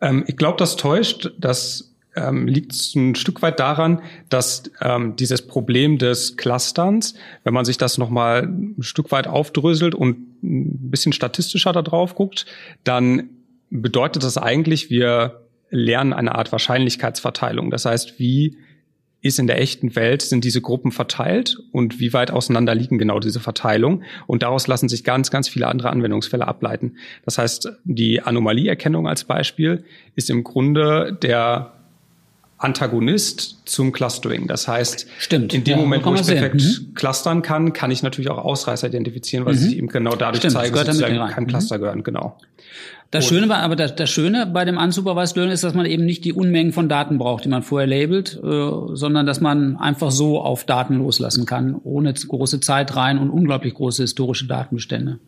Ähm, 0.00 0.24
ich 0.26 0.36
glaube, 0.36 0.58
das 0.58 0.74
täuscht. 0.74 1.32
Das 1.38 1.92
ähm, 2.16 2.46
liegt 2.46 2.72
ein 2.96 3.14
Stück 3.14 3.42
weit 3.42 3.60
daran, 3.60 4.02
dass 4.28 4.64
ähm, 4.80 5.16
dieses 5.16 5.46
Problem 5.46 5.98
des 5.98 6.36
Clusterns, 6.36 7.14
wenn 7.44 7.54
man 7.54 7.64
sich 7.64 7.78
das 7.78 7.98
nochmal 7.98 8.42
ein 8.42 8.82
Stück 8.82 9.12
weit 9.12 9.26
aufdröselt 9.26 9.94
und 9.94 10.42
ein 10.42 10.90
bisschen 10.90 11.12
statistischer 11.12 11.72
da 11.72 11.82
drauf 11.82 12.14
guckt, 12.14 12.46
dann 12.84 13.30
bedeutet 13.70 14.24
das 14.24 14.38
eigentlich, 14.38 14.90
wir 14.90 15.46
lernen 15.70 16.12
eine 16.12 16.34
Art 16.34 16.50
Wahrscheinlichkeitsverteilung. 16.50 17.70
Das 17.70 17.84
heißt, 17.84 18.18
wie 18.18 18.56
ist 19.22 19.38
in 19.38 19.46
der 19.46 19.60
echten 19.60 19.94
Welt, 19.96 20.22
sind 20.22 20.44
diese 20.44 20.62
Gruppen 20.62 20.92
verteilt 20.92 21.58
und 21.72 22.00
wie 22.00 22.12
weit 22.12 22.30
auseinander 22.30 22.74
liegen 22.74 22.98
genau 22.98 23.20
diese 23.20 23.38
Verteilung. 23.38 24.02
Und 24.26 24.42
daraus 24.42 24.66
lassen 24.66 24.88
sich 24.88 25.04
ganz, 25.04 25.30
ganz 25.30 25.48
viele 25.48 25.68
andere 25.68 25.90
Anwendungsfälle 25.90 26.48
ableiten. 26.48 26.96
Das 27.24 27.36
heißt, 27.36 27.70
die 27.84 28.22
Anomalieerkennung 28.22 29.06
als 29.06 29.24
Beispiel 29.24 29.84
ist 30.16 30.30
im 30.30 30.42
Grunde 30.42 31.18
der 31.22 31.79
Antagonist 32.60 33.62
zum 33.64 33.90
Clustering. 33.90 34.46
Das 34.46 34.68
heißt, 34.68 35.06
Stimmt. 35.18 35.54
in 35.54 35.64
dem 35.64 35.70
ja, 35.72 35.76
Moment, 35.78 36.04
wo 36.04 36.14
ich 36.14 36.26
perfekt 36.26 36.56
mhm. 36.56 36.94
clustern 36.94 37.40
kann, 37.40 37.72
kann 37.72 37.90
ich 37.90 38.02
natürlich 38.02 38.30
auch 38.30 38.38
Ausreißer 38.38 38.86
identifizieren, 38.86 39.46
weil 39.46 39.54
mhm. 39.54 39.66
ich 39.66 39.76
eben 39.78 39.88
genau 39.88 40.14
dadurch 40.14 40.40
Stimmt, 40.40 40.52
zeige, 40.52 40.84
dass 40.84 41.00
kein 41.00 41.46
Cluster 41.46 41.78
mhm. 41.78 41.80
gehören. 41.80 42.02
Genau. 42.04 42.36
Das 43.10 43.26
Schöne 43.26 43.48
war, 43.48 43.58
aber 43.58 43.74
das, 43.74 43.96
das 43.96 44.08
Schöne 44.08 44.46
bei 44.46 44.64
dem 44.64 44.76
Unsupervised 44.76 45.36
Learning 45.36 45.54
ist, 45.54 45.64
dass 45.64 45.74
man 45.74 45.86
eben 45.86 46.04
nicht 46.04 46.24
die 46.24 46.32
Unmengen 46.32 46.72
von 46.72 46.88
Daten 46.88 47.18
braucht, 47.18 47.44
die 47.44 47.48
man 47.48 47.62
vorher 47.62 47.88
labelt, 47.88 48.38
äh, 48.40 48.70
sondern 48.92 49.26
dass 49.26 49.40
man 49.40 49.76
einfach 49.78 50.12
so 50.12 50.40
auf 50.40 50.64
Daten 50.64 50.98
loslassen 50.98 51.44
kann, 51.44 51.74
ohne 51.82 52.12
große 52.12 52.60
Zeit 52.60 52.94
rein 52.94 53.18
und 53.18 53.30
unglaublich 53.30 53.74
große 53.74 54.02
historische 54.02 54.46
Datenbestände. 54.46 55.18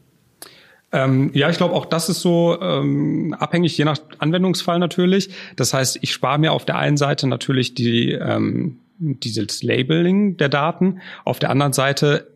Ähm, 0.92 1.30
ja, 1.32 1.48
ich 1.48 1.56
glaube, 1.56 1.74
auch 1.74 1.86
das 1.86 2.08
ist 2.08 2.20
so 2.20 2.60
ähm, 2.60 3.34
abhängig, 3.38 3.76
je 3.76 3.84
nach 3.84 3.98
Anwendungsfall 4.18 4.78
natürlich. 4.78 5.30
Das 5.56 5.72
heißt, 5.72 5.98
ich 6.02 6.12
spare 6.12 6.38
mir 6.38 6.52
auf 6.52 6.64
der 6.64 6.76
einen 6.76 6.96
Seite 6.96 7.26
natürlich 7.26 7.74
die, 7.74 8.12
ähm, 8.12 8.78
dieses 8.98 9.62
Labeling 9.62 10.36
der 10.36 10.50
Daten. 10.50 11.00
Auf 11.24 11.38
der 11.38 11.50
anderen 11.50 11.72
Seite 11.72 12.28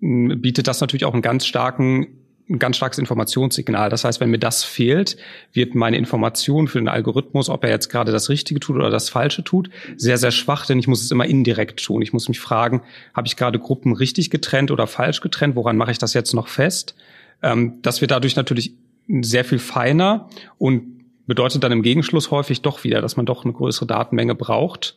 bietet 0.00 0.66
das 0.66 0.80
natürlich 0.80 1.04
auch 1.04 1.12
einen 1.12 1.22
ganz 1.22 1.44
starken 1.44 2.06
ein 2.50 2.58
ganz 2.58 2.76
starkes 2.76 2.98
Informationssignal. 2.98 3.90
Das 3.90 4.04
heißt, 4.04 4.20
wenn 4.20 4.30
mir 4.30 4.38
das 4.38 4.64
fehlt, 4.64 5.16
wird 5.52 5.74
meine 5.74 5.96
Information 5.96 6.66
für 6.66 6.78
den 6.78 6.88
Algorithmus, 6.88 7.48
ob 7.48 7.62
er 7.64 7.70
jetzt 7.70 7.88
gerade 7.88 8.10
das 8.10 8.28
Richtige 8.28 8.58
tut 8.58 8.76
oder 8.76 8.90
das 8.90 9.08
Falsche 9.08 9.44
tut, 9.44 9.70
sehr, 9.96 10.18
sehr 10.18 10.32
schwach, 10.32 10.66
denn 10.66 10.78
ich 10.78 10.88
muss 10.88 11.02
es 11.02 11.12
immer 11.12 11.26
indirekt 11.26 11.84
tun. 11.84 12.02
Ich 12.02 12.12
muss 12.12 12.28
mich 12.28 12.40
fragen, 12.40 12.82
habe 13.14 13.28
ich 13.28 13.36
gerade 13.36 13.60
Gruppen 13.60 13.94
richtig 13.94 14.30
getrennt 14.30 14.72
oder 14.72 14.88
falsch 14.88 15.20
getrennt? 15.20 15.54
Woran 15.54 15.76
mache 15.76 15.92
ich 15.92 15.98
das 15.98 16.12
jetzt 16.12 16.34
noch 16.34 16.48
fest? 16.48 16.96
Ähm, 17.42 17.78
das 17.82 18.00
wird 18.00 18.10
dadurch 18.10 18.36
natürlich 18.36 18.74
sehr 19.22 19.44
viel 19.44 19.58
feiner 19.58 20.28
und 20.58 21.00
bedeutet 21.26 21.62
dann 21.62 21.72
im 21.72 21.82
Gegenschluss 21.82 22.30
häufig 22.30 22.62
doch 22.62 22.84
wieder, 22.84 23.00
dass 23.00 23.16
man 23.16 23.26
doch 23.26 23.44
eine 23.44 23.52
größere 23.52 23.86
Datenmenge 23.86 24.34
braucht. 24.34 24.96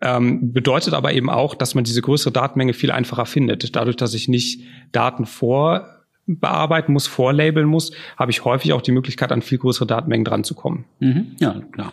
Ähm, 0.00 0.52
bedeutet 0.52 0.94
aber 0.94 1.12
eben 1.12 1.30
auch, 1.30 1.54
dass 1.54 1.74
man 1.74 1.84
diese 1.84 2.02
größere 2.02 2.32
Datenmenge 2.32 2.74
viel 2.74 2.90
einfacher 2.90 3.26
findet. 3.26 3.74
Dadurch, 3.76 3.96
dass 3.96 4.14
ich 4.14 4.28
nicht 4.28 4.62
Daten 4.92 5.24
vor 5.24 5.96
bearbeiten 6.26 6.92
muss, 6.92 7.06
vorlabeln 7.06 7.66
muss, 7.66 7.92
habe 8.16 8.30
ich 8.30 8.44
häufig 8.44 8.72
auch 8.72 8.82
die 8.82 8.92
Möglichkeit, 8.92 9.32
an 9.32 9.42
viel 9.42 9.58
größere 9.58 9.86
Datenmengen 9.86 10.24
dran 10.24 10.44
zu 10.44 10.54
kommen. 10.54 10.84
Mhm, 10.98 11.36
ja, 11.38 11.60
klar. 11.72 11.92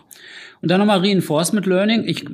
Und 0.61 0.71
dann 0.71 0.79
nochmal 0.79 0.99
Reinforcement 0.99 1.65
Learning. 1.65 2.03
Ich 2.05 2.25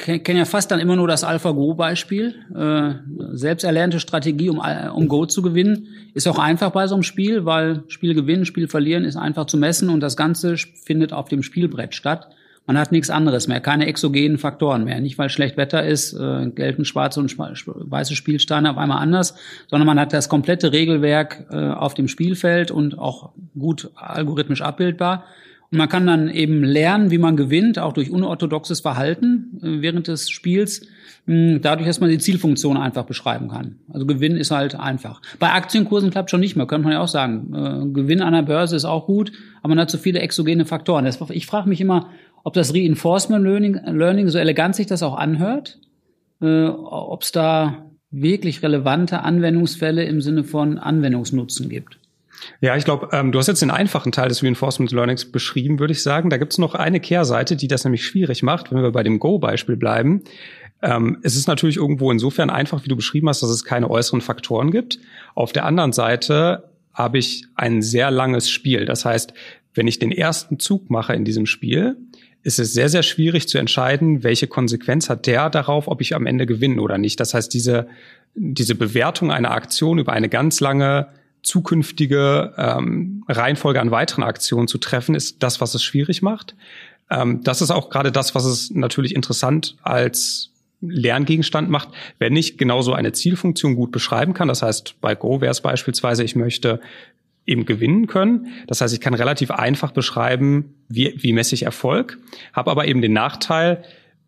kenne 0.00 0.40
ja 0.40 0.44
fast 0.44 0.70
dann 0.70 0.80
immer 0.80 0.96
nur 0.96 1.06
das 1.06 1.24
AlphaGo-Beispiel. 1.24 2.34
Äh, 2.54 3.34
selbsterlernte 3.36 4.00
Strategie, 4.00 4.48
um, 4.48 4.60
um 4.94 5.08
Go 5.08 5.26
zu 5.26 5.42
gewinnen, 5.42 5.88
ist 6.14 6.26
auch 6.26 6.38
einfach 6.38 6.70
bei 6.70 6.86
so 6.86 6.94
einem 6.94 7.02
Spiel, 7.02 7.44
weil 7.44 7.84
Spiel 7.88 8.14
gewinnen, 8.14 8.44
Spiel 8.44 8.68
verlieren 8.68 9.04
ist 9.04 9.16
einfach 9.16 9.46
zu 9.46 9.56
messen 9.56 9.90
und 9.90 10.00
das 10.00 10.16
Ganze 10.16 10.56
findet 10.56 11.12
auf 11.12 11.28
dem 11.28 11.42
Spielbrett 11.42 11.94
statt. 11.94 12.28
Man 12.66 12.78
hat 12.78 12.92
nichts 12.92 13.10
anderes 13.10 13.48
mehr, 13.48 13.60
keine 13.60 13.86
exogenen 13.86 14.38
Faktoren 14.38 14.84
mehr. 14.84 15.00
Nicht, 15.00 15.18
weil 15.18 15.28
schlecht 15.28 15.56
Wetter 15.56 15.84
ist, 15.84 16.12
äh, 16.12 16.50
gelten 16.54 16.84
schwarze 16.84 17.20
und 17.20 17.36
weiße 17.36 18.14
Spielsteine 18.14 18.70
auf 18.70 18.78
einmal 18.78 19.02
anders, 19.02 19.34
sondern 19.68 19.86
man 19.86 19.98
hat 19.98 20.12
das 20.12 20.28
komplette 20.28 20.72
Regelwerk 20.72 21.46
äh, 21.50 21.56
auf 21.56 21.94
dem 21.94 22.06
Spielfeld 22.06 22.70
und 22.70 22.98
auch 22.98 23.32
gut 23.58 23.90
algorithmisch 23.96 24.62
abbildbar. 24.62 25.24
Man 25.70 25.88
kann 25.88 26.06
dann 26.06 26.28
eben 26.28 26.64
lernen, 26.64 27.12
wie 27.12 27.18
man 27.18 27.36
gewinnt, 27.36 27.78
auch 27.78 27.92
durch 27.92 28.10
unorthodoxes 28.10 28.80
Verhalten 28.80 29.60
äh, 29.62 29.82
während 29.82 30.08
des 30.08 30.30
Spiels, 30.30 30.86
dadurch, 31.26 31.86
dass 31.86 32.00
man 32.00 32.10
die 32.10 32.18
Zielfunktion 32.18 32.76
einfach 32.76 33.04
beschreiben 33.04 33.48
kann. 33.48 33.76
Also 33.92 34.04
Gewinn 34.04 34.36
ist 34.36 34.50
halt 34.50 34.74
einfach. 34.74 35.20
Bei 35.38 35.52
Aktienkursen 35.52 36.10
klappt 36.10 36.30
schon 36.30 36.40
nicht 36.40 36.56
mehr, 36.56 36.66
könnte 36.66 36.84
man 36.84 36.94
ja 36.94 37.00
auch 37.00 37.08
sagen. 37.08 37.54
Äh, 37.54 37.92
Gewinn 37.92 38.20
an 38.20 38.32
der 38.32 38.42
Börse 38.42 38.74
ist 38.74 38.84
auch 38.84 39.06
gut, 39.06 39.30
aber 39.62 39.70
man 39.70 39.80
hat 39.80 39.90
so 39.90 39.98
viele 39.98 40.20
exogene 40.20 40.64
Faktoren. 40.64 41.06
Ich 41.28 41.46
frage 41.46 41.68
mich 41.68 41.80
immer, 41.80 42.08
ob 42.42 42.54
das 42.54 42.74
Reinforcement 42.74 43.44
Learning, 43.44 43.74
Learning 43.74 44.28
so 44.28 44.38
elegant 44.38 44.74
sich 44.74 44.86
das 44.86 45.02
auch 45.02 45.16
anhört, 45.16 45.78
äh, 46.40 46.64
ob 46.66 47.22
es 47.22 47.30
da 47.30 47.84
wirklich 48.10 48.62
relevante 48.62 49.22
Anwendungsfälle 49.22 50.04
im 50.04 50.20
Sinne 50.20 50.42
von 50.42 50.78
Anwendungsnutzen 50.78 51.68
gibt. 51.68 51.99
Ja, 52.60 52.76
ich 52.76 52.84
glaube, 52.84 53.08
ähm, 53.12 53.32
du 53.32 53.38
hast 53.38 53.46
jetzt 53.46 53.62
den 53.62 53.70
einfachen 53.70 54.12
Teil 54.12 54.28
des 54.28 54.42
Reinforcement 54.42 54.92
Learnings 54.92 55.30
beschrieben, 55.30 55.78
würde 55.78 55.92
ich 55.92 56.02
sagen. 56.02 56.30
Da 56.30 56.36
gibt 56.36 56.52
es 56.52 56.58
noch 56.58 56.74
eine 56.74 57.00
Kehrseite, 57.00 57.56
die 57.56 57.68
das 57.68 57.84
nämlich 57.84 58.04
schwierig 58.04 58.42
macht, 58.42 58.72
wenn 58.72 58.82
wir 58.82 58.92
bei 58.92 59.02
dem 59.02 59.18
Go-Beispiel 59.18 59.76
bleiben. 59.76 60.22
Ähm, 60.82 61.18
es 61.22 61.36
ist 61.36 61.48
natürlich 61.48 61.76
irgendwo 61.76 62.10
insofern 62.10 62.50
einfach, 62.50 62.84
wie 62.84 62.88
du 62.88 62.96
beschrieben 62.96 63.28
hast, 63.28 63.42
dass 63.42 63.50
es 63.50 63.64
keine 63.64 63.90
äußeren 63.90 64.20
Faktoren 64.20 64.70
gibt. 64.70 64.98
Auf 65.34 65.52
der 65.52 65.64
anderen 65.64 65.92
Seite 65.92 66.70
habe 66.92 67.18
ich 67.18 67.44
ein 67.54 67.82
sehr 67.82 68.10
langes 68.10 68.50
Spiel. 68.50 68.84
Das 68.84 69.04
heißt, 69.04 69.34
wenn 69.74 69.86
ich 69.86 69.98
den 69.98 70.12
ersten 70.12 70.58
Zug 70.58 70.90
mache 70.90 71.14
in 71.14 71.24
diesem 71.24 71.46
Spiel, 71.46 71.96
ist 72.42 72.58
es 72.58 72.72
sehr, 72.72 72.88
sehr 72.88 73.02
schwierig 73.02 73.48
zu 73.48 73.58
entscheiden, 73.58 74.22
welche 74.22 74.46
Konsequenz 74.46 75.10
hat 75.10 75.26
der 75.26 75.50
darauf, 75.50 75.88
ob 75.88 76.00
ich 76.00 76.14
am 76.14 76.26
Ende 76.26 76.46
gewinne 76.46 76.80
oder 76.80 76.96
nicht. 76.96 77.20
Das 77.20 77.34
heißt, 77.34 77.52
diese, 77.52 77.86
diese 78.34 78.74
Bewertung 78.74 79.30
einer 79.30 79.50
Aktion 79.50 79.98
über 79.98 80.12
eine 80.12 80.28
ganz 80.28 80.60
lange 80.60 81.08
zukünftige 81.42 82.54
ähm, 82.56 83.24
Reihenfolge 83.28 83.80
an 83.80 83.90
weiteren 83.90 84.24
Aktionen 84.24 84.68
zu 84.68 84.78
treffen, 84.78 85.14
ist 85.14 85.42
das, 85.42 85.60
was 85.60 85.74
es 85.74 85.82
schwierig 85.82 86.22
macht. 86.22 86.54
Ähm, 87.10 87.42
das 87.42 87.62
ist 87.62 87.70
auch 87.70 87.90
gerade 87.90 88.12
das, 88.12 88.34
was 88.34 88.44
es 88.44 88.70
natürlich 88.70 89.14
interessant 89.14 89.76
als 89.82 90.50
Lerngegenstand 90.80 91.68
macht, 91.68 91.90
wenn 92.18 92.36
ich 92.36 92.56
genauso 92.56 92.94
eine 92.94 93.12
Zielfunktion 93.12 93.74
gut 93.74 93.92
beschreiben 93.92 94.32
kann. 94.32 94.48
Das 94.48 94.62
heißt, 94.62 95.00
bei 95.00 95.14
Go 95.14 95.40
wäre 95.40 95.50
es 95.50 95.60
beispielsweise, 95.60 96.24
ich 96.24 96.36
möchte 96.36 96.80
eben 97.46 97.66
gewinnen 97.66 98.06
können. 98.06 98.48
Das 98.66 98.80
heißt, 98.80 98.94
ich 98.94 99.00
kann 99.00 99.14
relativ 99.14 99.50
einfach 99.50 99.92
beschreiben, 99.92 100.74
wie, 100.88 101.14
wie 101.16 101.32
messe 101.32 101.54
ich 101.54 101.64
Erfolg, 101.64 102.18
habe 102.52 102.70
aber 102.70 102.86
eben 102.86 103.02
den 103.02 103.12
Nachteil, 103.12 103.82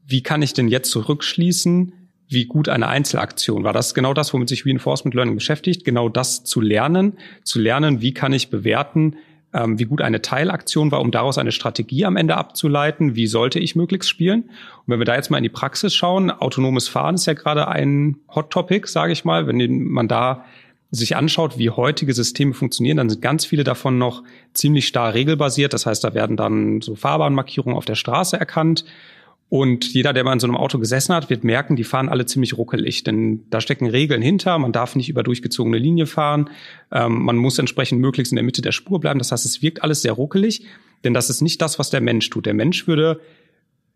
wie 0.07 0.23
kann 0.23 0.43
ich 0.43 0.53
denn 0.53 0.69
jetzt 0.69 0.91
zurückschließen, 0.91 1.93
wie 2.33 2.47
gut 2.47 2.69
eine 2.69 2.89
Einzelaktion 2.89 3.65
war. 3.65 3.73
Das 3.73 3.89
ist 3.89 3.95
genau 3.95 4.15
das, 4.15 4.33
womit 4.33 4.49
sich 4.49 4.67
Reinforcement 4.67 5.15
Learning 5.15 5.35
beschäftigt, 5.35 5.85
genau 5.85 6.09
das 6.09 6.45
zu 6.45 6.61
lernen, 6.61 7.19
zu 7.43 7.59
lernen, 7.59 8.01
wie 8.01 8.15
kann 8.15 8.33
ich 8.33 8.51
bewerten, 8.51 9.17
ähm, 9.55 9.79
wie 9.79 9.85
gut 9.85 10.01
eine 10.01 10.23
Teilaktion 10.23 10.91
war, 10.91 11.01
um 11.01 11.11
daraus 11.11 11.39
eine 11.39 11.53
Strategie 11.53 12.05
am 12.05 12.17
Ende 12.17 12.37
abzuleiten, 12.37 13.15
wie 13.17 13.27
sollte 13.27 13.59
ich 13.59 13.77
möglichst 13.77 14.09
spielen. 14.09 14.43
Und 14.43 14.85
wenn 14.87 14.99
wir 14.99 15.05
da 15.05 15.15
jetzt 15.15 15.31
mal 15.31 15.37
in 15.39 15.43
die 15.43 15.49
Praxis 15.49 15.95
schauen, 15.95 16.31
autonomes 16.31 16.89
Fahren 16.89 17.17
ist 17.17 17.27
ja 17.27 17.35
gerade 17.35 17.69
ein 17.69 18.17
Hot 18.35 18.51
Topic, 18.51 18.89
sage 18.89 19.13
ich 19.13 19.25
mal, 19.25 19.47
wenn 19.47 19.85
man 19.85 20.09
da 20.09 20.45
sich 20.91 21.17
anschaut, 21.17 21.57
wie 21.57 21.71
heutige 21.71 22.13
Systeme 22.13 22.53
funktionieren, 22.53 22.99
dann 22.99 23.09
sind 23.09 23.23
ganz 23.23 23.47
viele 23.47 23.65
davon 23.65 23.97
noch 23.97 24.23
ziemlich 24.53 24.87
starr 24.87 25.15
regelbasiert. 25.15 25.73
Das 25.73 25.87
heißt, 25.87 26.05
da 26.05 26.13
werden 26.13 26.37
dann 26.37 26.83
so 26.83 26.95
Fahrbahnmarkierungen 26.95 27.77
auf 27.77 27.87
der 27.87 27.95
Straße 27.95 28.39
erkannt. 28.39 28.85
Und 29.53 29.93
jeder, 29.93 30.15
der 30.15 30.25
mal 30.25 30.33
in 30.33 30.41
so 30.41 30.47
einem 30.47 30.57
Auto 30.57 30.79
gesessen 30.79 31.15
hat, 31.15 31.29
wird 31.29 31.45
merken, 31.45 31.77
die 31.77 31.85
fahren 31.85 32.09
alle 32.09 32.25
ziemlich 32.25 32.57
ruckelig. 32.57 33.05
Denn 33.05 33.45
da 33.51 33.61
stecken 33.61 33.87
Regeln 33.87 34.23
hinter. 34.23 34.59
Man 34.59 34.73
darf 34.73 34.97
nicht 34.97 35.11
über 35.11 35.23
durchgezogene 35.23 35.77
Linie 35.77 36.07
fahren. 36.07 36.49
Ähm, 36.91 37.23
man 37.23 37.37
muss 37.37 37.59
entsprechend 37.59 38.01
möglichst 38.01 38.33
in 38.33 38.37
der 38.37 38.45
Mitte 38.45 38.63
der 38.63 38.73
Spur 38.73 38.99
bleiben. 38.99 39.19
Das 39.19 39.31
heißt, 39.31 39.45
es 39.45 39.61
wirkt 39.61 39.83
alles 39.83 40.01
sehr 40.01 40.13
ruckelig. 40.13 40.65
Denn 41.05 41.13
das 41.13 41.29
ist 41.29 41.43
nicht 41.43 41.61
das, 41.61 41.79
was 41.79 41.91
der 41.91 42.01
Mensch 42.01 42.31
tut. 42.31 42.47
Der 42.47 42.55
Mensch 42.55 42.87
würde 42.87 43.21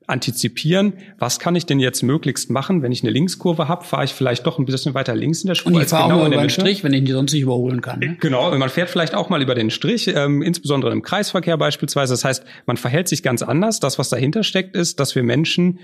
antizipieren, 0.06 0.94
was 1.18 1.38
kann 1.38 1.56
ich 1.56 1.66
denn 1.66 1.80
jetzt 1.80 2.02
möglichst 2.02 2.50
machen, 2.50 2.82
wenn 2.82 2.92
ich 2.92 3.02
eine 3.02 3.10
Linkskurve 3.10 3.68
habe, 3.68 3.84
fahre 3.84 4.04
ich 4.04 4.12
vielleicht 4.12 4.46
doch 4.46 4.58
ein 4.58 4.64
bisschen 4.64 4.94
weiter 4.94 5.14
links 5.14 5.42
in 5.42 5.48
der 5.48 5.54
Spur. 5.54 5.72
Und 5.72 5.82
ich 5.82 5.88
fahre 5.88 6.04
genau 6.04 6.16
auch 6.16 6.22
mal 6.22 6.32
über 6.32 6.42
den 6.42 6.50
Strich, 6.50 6.84
wenn 6.84 6.92
ich 6.92 7.04
die 7.04 7.12
sonst 7.12 7.32
nicht 7.32 7.42
überholen 7.42 7.80
kann. 7.80 8.00
Ne? 8.00 8.16
Genau, 8.20 8.56
man 8.56 8.68
fährt 8.68 8.90
vielleicht 8.90 9.14
auch 9.14 9.28
mal 9.28 9.42
über 9.42 9.54
den 9.54 9.70
Strich, 9.70 10.08
ähm, 10.08 10.42
insbesondere 10.42 10.92
im 10.92 11.02
Kreisverkehr 11.02 11.56
beispielsweise. 11.56 12.12
Das 12.12 12.24
heißt, 12.24 12.44
man 12.66 12.76
verhält 12.76 13.08
sich 13.08 13.22
ganz 13.22 13.42
anders. 13.42 13.80
Das, 13.80 13.98
was 13.98 14.08
dahinter 14.08 14.42
steckt, 14.42 14.76
ist, 14.76 15.00
dass 15.00 15.14
wir 15.14 15.22
Menschen 15.22 15.80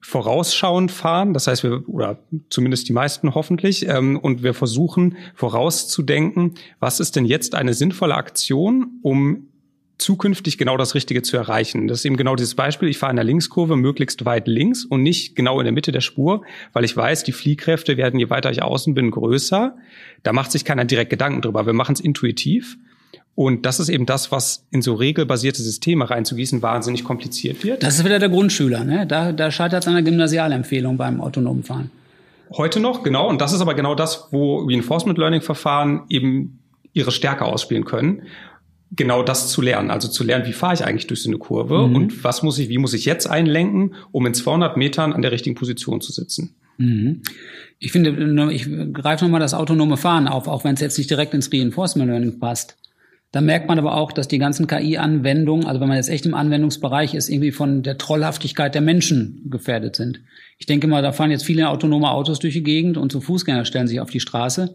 vorausschauend 0.00 0.92
fahren, 0.92 1.34
das 1.34 1.48
heißt 1.48 1.64
wir 1.64 1.82
oder 1.88 2.20
zumindest 2.50 2.88
die 2.88 2.92
meisten 2.92 3.34
hoffentlich, 3.34 3.88
ähm, 3.88 4.16
und 4.16 4.42
wir 4.42 4.54
versuchen 4.54 5.16
vorauszudenken, 5.34 6.54
was 6.78 7.00
ist 7.00 7.16
denn 7.16 7.24
jetzt 7.24 7.54
eine 7.54 7.74
sinnvolle 7.74 8.14
Aktion, 8.14 9.00
um 9.02 9.48
zukünftig 9.98 10.58
genau 10.58 10.76
das 10.76 10.94
Richtige 10.94 11.22
zu 11.22 11.36
erreichen. 11.36 11.88
Das 11.88 11.98
ist 11.98 12.04
eben 12.04 12.16
genau 12.16 12.36
dieses 12.36 12.54
Beispiel. 12.54 12.88
Ich 12.88 12.98
fahre 12.98 13.10
in 13.10 13.16
der 13.16 13.24
Linkskurve 13.24 13.76
möglichst 13.76 14.24
weit 14.24 14.46
links 14.46 14.84
und 14.84 15.02
nicht 15.02 15.34
genau 15.34 15.60
in 15.60 15.64
der 15.64 15.72
Mitte 15.72 15.92
der 15.92 16.00
Spur, 16.00 16.42
weil 16.72 16.84
ich 16.84 16.96
weiß, 16.96 17.24
die 17.24 17.32
Fliehkräfte 17.32 17.96
werden, 17.96 18.20
je 18.20 18.30
weiter 18.30 18.50
ich 18.50 18.62
außen 18.62 18.94
bin, 18.94 19.10
größer. 19.10 19.76
Da 20.22 20.32
macht 20.32 20.52
sich 20.52 20.64
keiner 20.64 20.84
direkt 20.84 21.10
Gedanken 21.10 21.42
drüber. 21.42 21.66
Wir 21.66 21.72
machen 21.72 21.94
es 21.94 22.00
intuitiv. 22.00 22.78
Und 23.34 23.66
das 23.66 23.78
ist 23.80 23.88
eben 23.88 24.06
das, 24.06 24.32
was 24.32 24.66
in 24.70 24.82
so 24.82 24.94
regelbasierte 24.94 25.62
Systeme 25.62 26.10
reinzugießen 26.10 26.62
wahnsinnig 26.62 27.04
kompliziert 27.04 27.62
wird. 27.64 27.82
Das 27.82 27.98
ist 27.98 28.04
wieder 28.04 28.18
der 28.18 28.28
Grundschüler. 28.28 28.84
Ne? 28.84 29.06
Da, 29.06 29.32
da 29.32 29.50
scheitert 29.50 29.84
es 29.84 29.88
an 29.88 29.94
der 29.94 30.02
Gymnasialempfehlung 30.02 30.96
beim 30.96 31.20
autonomen 31.20 31.62
Fahren. 31.62 31.90
Heute 32.56 32.80
noch, 32.80 33.02
genau. 33.02 33.28
Und 33.28 33.40
das 33.40 33.52
ist 33.52 33.60
aber 33.60 33.74
genau 33.74 33.94
das, 33.94 34.28
wo 34.30 34.64
Reinforcement 34.64 35.18
Learning 35.18 35.40
Verfahren 35.40 36.02
eben 36.08 36.58
ihre 36.92 37.10
Stärke 37.10 37.44
ausspielen 37.44 37.84
können 37.84 38.22
genau 38.92 39.22
das 39.22 39.48
zu 39.48 39.62
lernen. 39.62 39.90
Also 39.90 40.08
zu 40.08 40.24
lernen, 40.24 40.46
wie 40.46 40.52
fahre 40.52 40.74
ich 40.74 40.84
eigentlich 40.84 41.06
durch 41.06 41.22
so 41.22 41.30
eine 41.30 41.38
Kurve 41.38 41.86
mhm. 41.86 41.96
und 41.96 42.24
was 42.24 42.42
muss 42.42 42.58
ich, 42.58 42.68
wie 42.68 42.78
muss 42.78 42.94
ich 42.94 43.04
jetzt 43.04 43.26
einlenken, 43.26 43.94
um 44.12 44.26
in 44.26 44.34
200 44.34 44.76
Metern 44.76 45.12
an 45.12 45.22
der 45.22 45.32
richtigen 45.32 45.56
Position 45.56 46.00
zu 46.00 46.12
sitzen. 46.12 46.54
Mhm. 46.78 47.22
Ich 47.78 47.92
finde, 47.92 48.10
ich 48.52 48.68
greife 48.92 49.24
nochmal 49.24 49.40
das 49.40 49.54
autonome 49.54 49.96
Fahren 49.96 50.26
auf, 50.28 50.48
auch 50.48 50.64
wenn 50.64 50.74
es 50.74 50.80
jetzt 50.80 50.98
nicht 50.98 51.10
direkt 51.10 51.34
ins 51.34 51.52
Reinforcement 51.52 52.10
Learning 52.10 52.38
passt. 52.38 52.76
Da 53.30 53.42
merkt 53.42 53.68
man 53.68 53.78
aber 53.78 53.94
auch, 53.94 54.10
dass 54.10 54.26
die 54.26 54.38
ganzen 54.38 54.66
KI-Anwendungen, 54.66 55.66
also 55.66 55.80
wenn 55.80 55.88
man 55.88 55.98
jetzt 55.98 56.08
echt 56.08 56.24
im 56.24 56.32
Anwendungsbereich 56.32 57.14
ist, 57.14 57.28
irgendwie 57.28 57.52
von 57.52 57.82
der 57.82 57.98
Trollhaftigkeit 57.98 58.74
der 58.74 58.80
Menschen 58.80 59.42
gefährdet 59.50 59.96
sind. 59.96 60.20
Ich 60.56 60.64
denke 60.64 60.86
mal, 60.86 61.02
da 61.02 61.12
fahren 61.12 61.30
jetzt 61.30 61.44
viele 61.44 61.68
autonome 61.68 62.10
Autos 62.10 62.38
durch 62.38 62.54
die 62.54 62.62
Gegend 62.62 62.96
und 62.96 63.12
so 63.12 63.20
Fußgänger 63.20 63.66
stellen 63.66 63.86
sich 63.86 64.00
auf 64.00 64.10
die 64.10 64.20
Straße 64.20 64.74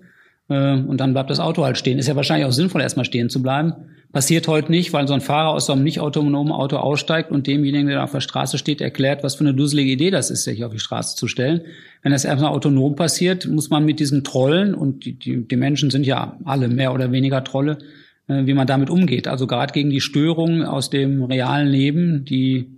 äh, 0.49 0.73
und 0.75 0.97
dann 0.97 1.13
bleibt 1.13 1.31
das 1.31 1.39
Auto 1.39 1.63
halt 1.63 1.79
stehen. 1.79 1.97
Ist 1.97 2.07
ja 2.07 2.15
wahrscheinlich 2.15 2.45
auch 2.45 2.51
sinnvoll, 2.51 2.81
erstmal 2.81 3.05
stehen 3.05 3.29
zu 3.29 3.41
bleiben. 3.41 3.73
Passiert 4.13 4.47
heute 4.47 4.69
nicht, 4.69 4.93
weil 4.93 5.07
so 5.07 5.15
ein 5.15 5.21
Fahrer 5.21 5.49
aus 5.49 5.65
so 5.65 5.73
einem 5.73 5.81
nicht 5.81 5.99
autonomen 5.99 6.53
Auto 6.53 6.77
aussteigt 6.77 7.31
und 7.31 7.47
demjenigen, 7.47 7.87
der 7.87 8.03
auf 8.03 8.11
der 8.11 8.21
Straße 8.21 8.59
steht, 8.59 8.79
erklärt, 8.79 9.23
was 9.23 9.33
für 9.33 9.43
eine 9.43 9.55
dusselige 9.55 9.89
Idee 9.89 10.11
das 10.11 10.29
ist, 10.29 10.43
sich 10.43 10.63
auf 10.63 10.71
die 10.71 10.77
Straße 10.77 11.15
zu 11.15 11.27
stellen. 11.27 11.61
Wenn 12.03 12.11
das 12.11 12.23
erstmal 12.23 12.51
autonom 12.51 12.95
passiert, 12.95 13.47
muss 13.47 13.71
man 13.71 13.85
mit 13.85 13.99
diesen 13.99 14.23
Trollen, 14.23 14.75
und 14.75 15.03
die, 15.03 15.13
die, 15.13 15.47
die 15.47 15.55
Menschen 15.55 15.89
sind 15.89 16.05
ja 16.05 16.37
alle 16.45 16.67
mehr 16.67 16.93
oder 16.93 17.11
weniger 17.11 17.43
Trolle, 17.43 17.79
äh, 18.27 18.45
wie 18.45 18.53
man 18.53 18.67
damit 18.67 18.91
umgeht. 18.91 19.27
Also 19.27 19.47
gerade 19.47 19.73
gegen 19.73 19.89
die 19.89 19.99
Störungen 19.99 20.63
aus 20.63 20.91
dem 20.91 21.23
realen 21.23 21.67
Leben, 21.67 22.23
die 22.23 22.69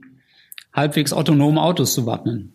halbwegs 0.71 1.11
autonomen 1.11 1.57
Autos 1.57 1.95
zu 1.95 2.05
wappnen. 2.05 2.53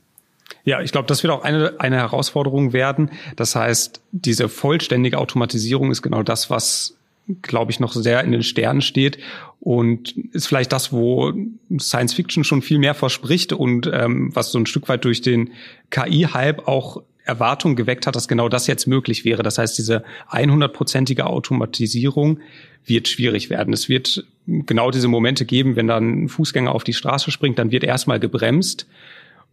Ja, 0.64 0.80
ich 0.80 0.90
glaube, 0.90 1.06
das 1.06 1.22
wird 1.22 1.34
auch 1.34 1.44
eine, 1.44 1.74
eine 1.80 1.96
Herausforderung 1.96 2.72
werden. 2.72 3.10
Das 3.36 3.54
heißt, 3.54 4.00
diese 4.10 4.48
vollständige 4.48 5.18
Automatisierung 5.18 5.90
ist 5.90 6.00
genau 6.00 6.22
das, 6.22 6.48
was 6.48 6.96
glaube 7.42 7.70
ich, 7.70 7.80
noch 7.80 7.92
sehr 7.92 8.22
in 8.24 8.32
den 8.32 8.42
Sternen 8.42 8.80
steht 8.80 9.18
und 9.60 10.14
ist 10.32 10.46
vielleicht 10.46 10.72
das, 10.72 10.92
wo 10.92 11.32
Science 11.78 12.14
Fiction 12.14 12.44
schon 12.44 12.62
viel 12.62 12.78
mehr 12.78 12.94
verspricht 12.94 13.52
und 13.52 13.90
ähm, 13.92 14.34
was 14.34 14.52
so 14.52 14.58
ein 14.58 14.66
Stück 14.66 14.88
weit 14.88 15.04
durch 15.04 15.20
den 15.20 15.50
KI-Hype 15.90 16.66
auch 16.66 17.02
Erwartungen 17.24 17.76
geweckt 17.76 18.06
hat, 18.06 18.16
dass 18.16 18.28
genau 18.28 18.48
das 18.48 18.66
jetzt 18.66 18.86
möglich 18.86 19.24
wäre. 19.24 19.42
Das 19.42 19.58
heißt, 19.58 19.78
diese 19.78 20.02
100-prozentige 20.30 21.22
Automatisierung 21.22 22.40
wird 22.84 23.08
schwierig 23.08 23.50
werden. 23.50 23.72
Es 23.72 23.88
wird 23.88 24.26
genau 24.46 24.90
diese 24.90 25.08
Momente 25.08 25.44
geben, 25.44 25.76
wenn 25.76 25.86
dann 25.86 26.24
ein 26.24 26.28
Fußgänger 26.28 26.74
auf 26.74 26.82
die 26.82 26.94
Straße 26.94 27.30
springt, 27.30 27.58
dann 27.58 27.70
wird 27.70 27.84
erstmal 27.84 28.18
gebremst 28.18 28.86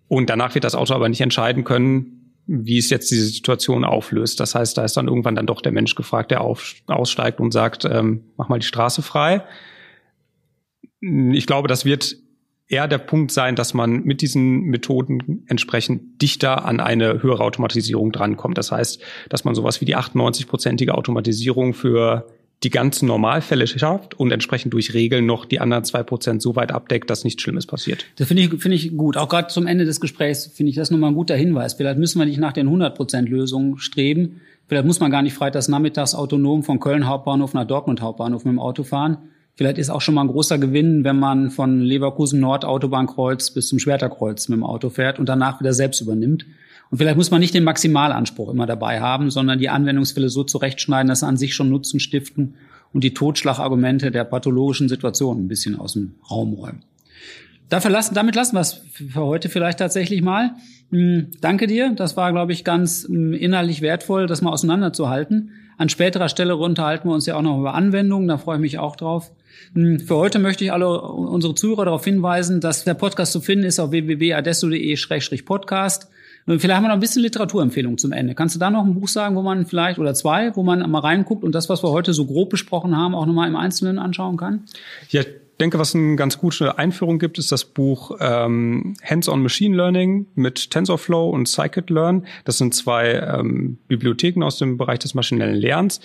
und 0.08 0.30
danach 0.30 0.56
wird 0.56 0.64
das 0.64 0.76
Auto 0.76 0.94
aber 0.94 1.10
nicht 1.10 1.22
entscheiden 1.22 1.64
können, 1.64 2.17
wie 2.48 2.78
es 2.78 2.90
jetzt 2.90 3.12
diese 3.12 3.26
Situation 3.26 3.84
auflöst. 3.84 4.40
Das 4.40 4.56
heißt, 4.56 4.78
da 4.78 4.86
ist 4.86 4.96
dann 4.96 5.08
irgendwann 5.08 5.36
dann 5.36 5.46
doch 5.46 5.62
der 5.62 5.74
Mensch 5.74 5.96
gefragt, 5.96 6.32
der 6.32 6.42
auf, 6.42 6.76
aussteigt 6.88 7.40
und 7.40 7.52
sagt, 7.52 7.86
ähm, 7.86 8.24
mach 8.38 8.48
mal 8.48 8.60
die 8.60 8.66
Straße 8.66 9.02
frei. 9.02 9.44
Ich 11.02 11.46
glaube, 11.46 11.68
das 11.68 11.84
wird 11.84 12.16
eher 12.70 12.88
der 12.88 12.98
Punkt 12.98 13.32
sein, 13.32 13.56
dass 13.56 13.74
man 13.74 14.04
mit 14.04 14.22
diesen 14.22 14.62
Methoden 14.62 15.44
entsprechend 15.48 16.22
dichter 16.22 16.66
an 16.66 16.80
eine 16.80 17.22
höhere 17.22 17.44
Automatisierung 17.44 18.12
drankommt. 18.12 18.58
Das 18.58 18.72
heißt, 18.72 19.02
dass 19.30 19.44
man 19.44 19.56
sowas 19.56 19.80
wie 19.82 19.86
die 19.86 19.96
98-prozentige 19.96 20.92
Automatisierung 20.92 21.74
für 21.74 22.28
die 22.64 22.70
ganzen 22.72 23.08
Normalfälle 23.08 23.68
schafft 23.68 24.20
und 24.20 24.32
entsprechend 24.32 24.74
durch 24.74 24.94
Regeln 24.94 25.26
noch 25.26 25.46
die 25.46 25.60
anderen 25.60 25.84
zwei 25.84 26.02
Prozent 26.02 26.42
so 26.42 26.56
weit 26.56 26.72
abdeckt, 26.72 27.10
dass 27.10 27.24
nichts 27.24 27.44
Schlimmes 27.44 27.68
passiert. 27.68 28.06
Das 28.16 28.28
finde 28.28 28.44
ich, 28.44 28.50
finde 28.50 28.76
ich 28.76 28.98
gut. 28.98 29.16
Auch 29.16 29.30
gerade 29.30 29.50
zum 29.50 29.68
Ende 29.68 29.86
des 29.86 30.02
Gesprächs 30.02 30.48
finde 30.48 30.72
ich 30.72 30.76
das 30.76 30.90
nochmal 30.90 31.12
ein 31.12 31.16
guter 31.16 31.36
Hinweis. 31.36 31.76
Vielleicht 31.76 32.00
müssen 32.00 32.18
wir 32.18 32.26
nicht 32.26 32.40
nach 32.40 32.54
den 32.54 32.66
100 32.66 32.96
Prozent 32.96 33.30
Lösungen 33.30 33.78
streben. 33.78 34.42
Vielleicht 34.68 34.86
muss 34.86 35.00
man 35.00 35.12
gar 35.12 35.22
nicht 35.22 35.34
freitags 35.34 35.68
nachmittags 35.68 36.16
autonom 36.16 36.64
von 36.64 36.80
Köln 36.80 37.08
Hauptbahnhof 37.08 37.54
nach 37.54 37.66
Dortmund 37.66 38.02
Hauptbahnhof 38.02 38.44
mit 38.44 38.54
dem 38.54 38.60
Auto 38.60 38.84
fahren. 38.84 39.18
Vielleicht 39.54 39.78
ist 39.78 39.90
auch 39.90 40.02
schon 40.02 40.16
mal 40.16 40.22
ein 40.22 40.28
großer 40.28 40.58
Gewinn, 40.58 41.04
wenn 41.04 41.18
man 41.18 41.52
von 41.52 41.82
Leverkusen 41.82 42.40
Nord 42.40 42.66
Autobahnkreuz 42.66 43.52
bis 43.52 43.68
zum 43.68 43.80
Schwerterkreuz 43.80 44.50
mit 44.50 44.58
dem 44.58 44.64
Auto 44.64 44.90
fährt 44.90 45.20
und 45.20 45.30
danach 45.30 45.60
wieder 45.60 45.74
selbst 45.74 46.02
übernimmt. 46.02 46.46
Und 46.90 47.00
vielleicht 47.00 47.18
muss 47.18 47.32
man 47.32 47.42
nicht 47.42 47.54
den 47.54 47.64
Maximalanspruch 47.64 48.50
immer 48.50 48.66
dabei 48.66 49.02
haben, 49.02 49.30
sondern 49.30 49.60
die 49.60 49.70
Anwendungsfälle 49.70 50.30
so 50.30 50.44
zurechtschneiden, 50.44 51.10
dass 51.10 51.20
sie 51.20 51.28
an 51.28 51.38
sich 51.38 51.54
schon 51.54 51.70
Nutzen 51.70 52.00
stiften 52.00 52.56
und 52.94 53.04
die 53.04 53.14
Totschlagargumente 53.14 54.12
der 54.12 54.24
pathologischen 54.24 54.90
Situation 54.90 55.38
ein 55.38 55.48
bisschen 55.48 55.78
aus 55.78 55.94
dem 55.94 56.16
Raum 56.30 56.54
räumen. 56.54 56.84
Dafür 57.70 57.92
lassen, 57.92 58.16
damit 58.16 58.36
lassen 58.36 58.56
wir 58.56 58.62
es 58.62 58.82
für 58.92 59.22
heute 59.22 59.50
vielleicht 59.50 59.80
tatsächlich 59.80 60.22
mal. 60.22 60.52
Hm, 60.90 61.32
danke 61.42 61.68
dir. 61.68 61.92
Das 61.94 62.16
war, 62.16 62.32
glaube 62.32 62.54
ich, 62.54 62.64
ganz 62.64 63.06
hm, 63.06 63.34
innerlich 63.34 63.82
wertvoll, 63.82 64.26
das 64.26 64.42
mal 64.42 64.52
auseinanderzuhalten. 64.52 65.52
An 65.78 65.90
späterer 65.90 66.30
Stelle 66.30 66.56
unterhalten 66.56 67.10
wir 67.10 67.14
uns 67.14 67.26
ja 67.26 67.36
auch 67.36 67.42
noch 67.42 67.60
über 67.60 67.74
Anwendungen. 67.74 68.30
Da 68.30 68.38
freue 68.38 68.56
ich 68.56 68.62
mich 68.62 68.80
auch 68.80 68.96
drauf. 68.96 69.34
Hm, 69.74 70.00
für 70.00 70.16
heute 70.16 70.40
möchte 70.40 70.64
ich 70.64 70.72
alle 70.72 71.02
unsere 71.02 71.56
Zuhörer 71.56 71.84
darauf 71.86 72.06
hinweisen, 72.06 72.62
dass 72.62 72.86
der 72.86 72.94
Podcast 72.94 73.34
zu 73.34 73.42
finden 73.42 73.66
ist 73.66 73.80
auf 73.80 73.92
www.adesso.de-podcast. 73.92 76.08
Vielleicht 76.48 76.74
haben 76.74 76.84
wir 76.84 76.88
noch 76.88 76.96
ein 76.96 77.02
bisschen 77.02 77.24
Literaturempfehlung 77.24 77.98
zum 77.98 78.14
Ende. 78.14 78.34
Kannst 78.34 78.56
du 78.56 78.60
da 78.60 78.70
noch 78.70 78.86
ein 78.86 78.94
Buch 78.94 79.10
sagen, 79.10 79.36
wo 79.36 79.42
man 79.42 79.66
vielleicht 79.66 80.00
oder 80.00 80.14
zwei, 80.14 80.56
wo 80.56 80.64
man 80.64 80.90
mal 80.90 81.00
reinguckt 81.00 81.44
und 81.44 81.54
das, 81.54 81.68
was 81.68 81.84
wir 81.84 81.92
heute 81.92 82.14
so 82.14 82.26
grob 82.26 82.50
besprochen 82.50 82.96
haben, 82.96 83.16
auch 83.16 83.26
nochmal 83.26 83.50
im 83.50 83.58
Einzelnen 83.58 84.00
anschauen 84.00 84.38
kann? 84.38 84.64
Ja, 85.10 85.22
ich 85.22 85.28
denke, 85.60 85.78
was 85.78 85.94
eine 85.94 86.16
ganz 86.16 86.38
gute 86.38 86.78
Einführung 86.78 87.20
gibt, 87.20 87.38
ist 87.38 87.52
das 87.52 87.66
Buch 87.66 88.16
ähm, 88.22 88.94
Hands-on 89.04 89.42
Machine 89.42 89.76
Learning 89.76 90.28
mit 90.36 90.72
TensorFlow 90.72 91.30
und 91.32 91.50
Scikit-Learn. 91.50 92.26
Das 92.46 92.60
sind 92.60 92.74
zwei 92.74 93.14
ähm, 93.14 93.78
Bibliotheken 93.90 94.44
aus 94.44 94.58
dem 94.58 94.78
Bereich 94.78 95.00
des 95.00 95.16
maschinellen 95.16 95.56
Lernens. 95.56 96.00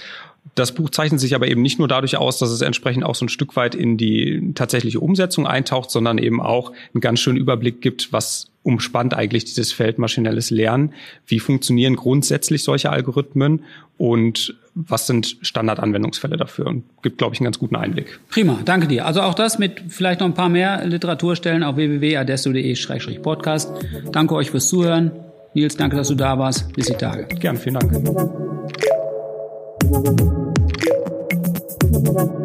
Das 0.54 0.72
Buch 0.72 0.90
zeichnet 0.90 1.20
sich 1.20 1.34
aber 1.34 1.48
eben 1.48 1.62
nicht 1.62 1.78
nur 1.78 1.88
dadurch 1.88 2.16
aus, 2.16 2.38
dass 2.38 2.50
es 2.50 2.60
entsprechend 2.60 3.04
auch 3.04 3.14
so 3.14 3.24
ein 3.24 3.28
Stück 3.28 3.56
weit 3.56 3.74
in 3.74 3.96
die 3.96 4.52
tatsächliche 4.54 5.00
Umsetzung 5.00 5.46
eintaucht, 5.46 5.90
sondern 5.90 6.18
eben 6.18 6.40
auch 6.40 6.72
einen 6.92 7.00
ganz 7.00 7.20
schönen 7.20 7.38
Überblick 7.38 7.80
gibt, 7.80 8.12
was 8.12 8.50
umspannt 8.62 9.14
eigentlich 9.14 9.44
dieses 9.44 9.72
Feld 9.72 9.98
maschinelles 9.98 10.50
Lernen. 10.50 10.92
Wie 11.26 11.40
funktionieren 11.40 11.96
grundsätzlich 11.96 12.64
solche 12.64 12.90
Algorithmen 12.90 13.64
und 13.98 14.54
was 14.74 15.06
sind 15.06 15.36
Standardanwendungsfälle 15.42 16.36
dafür? 16.36 16.66
Und 16.66 16.84
gibt, 17.02 17.18
glaube 17.18 17.34
ich, 17.34 17.40
einen 17.40 17.46
ganz 17.46 17.58
guten 17.58 17.76
Einblick. 17.76 18.20
Prima, 18.30 18.58
danke 18.64 18.88
dir. 18.88 19.06
Also 19.06 19.20
auch 19.20 19.34
das 19.34 19.58
mit 19.58 19.82
vielleicht 19.88 20.20
noch 20.20 20.26
ein 20.26 20.34
paar 20.34 20.48
mehr 20.48 20.84
Literaturstellen 20.86 21.62
auf 21.62 21.76
www.adesso.de-podcast. 21.76 23.70
Danke 24.12 24.34
euch 24.34 24.50
fürs 24.50 24.68
Zuhören. 24.68 25.12
Nils, 25.54 25.76
danke, 25.76 25.96
dass 25.96 26.08
du 26.08 26.14
da 26.14 26.38
warst. 26.38 26.72
Bis 26.72 26.86
die 26.86 26.94
Tage. 26.94 27.26
Gern, 27.36 27.56
vielen 27.56 27.74
Dank. 27.74 28.51
Thank 29.92 30.20
you. 31.90 32.41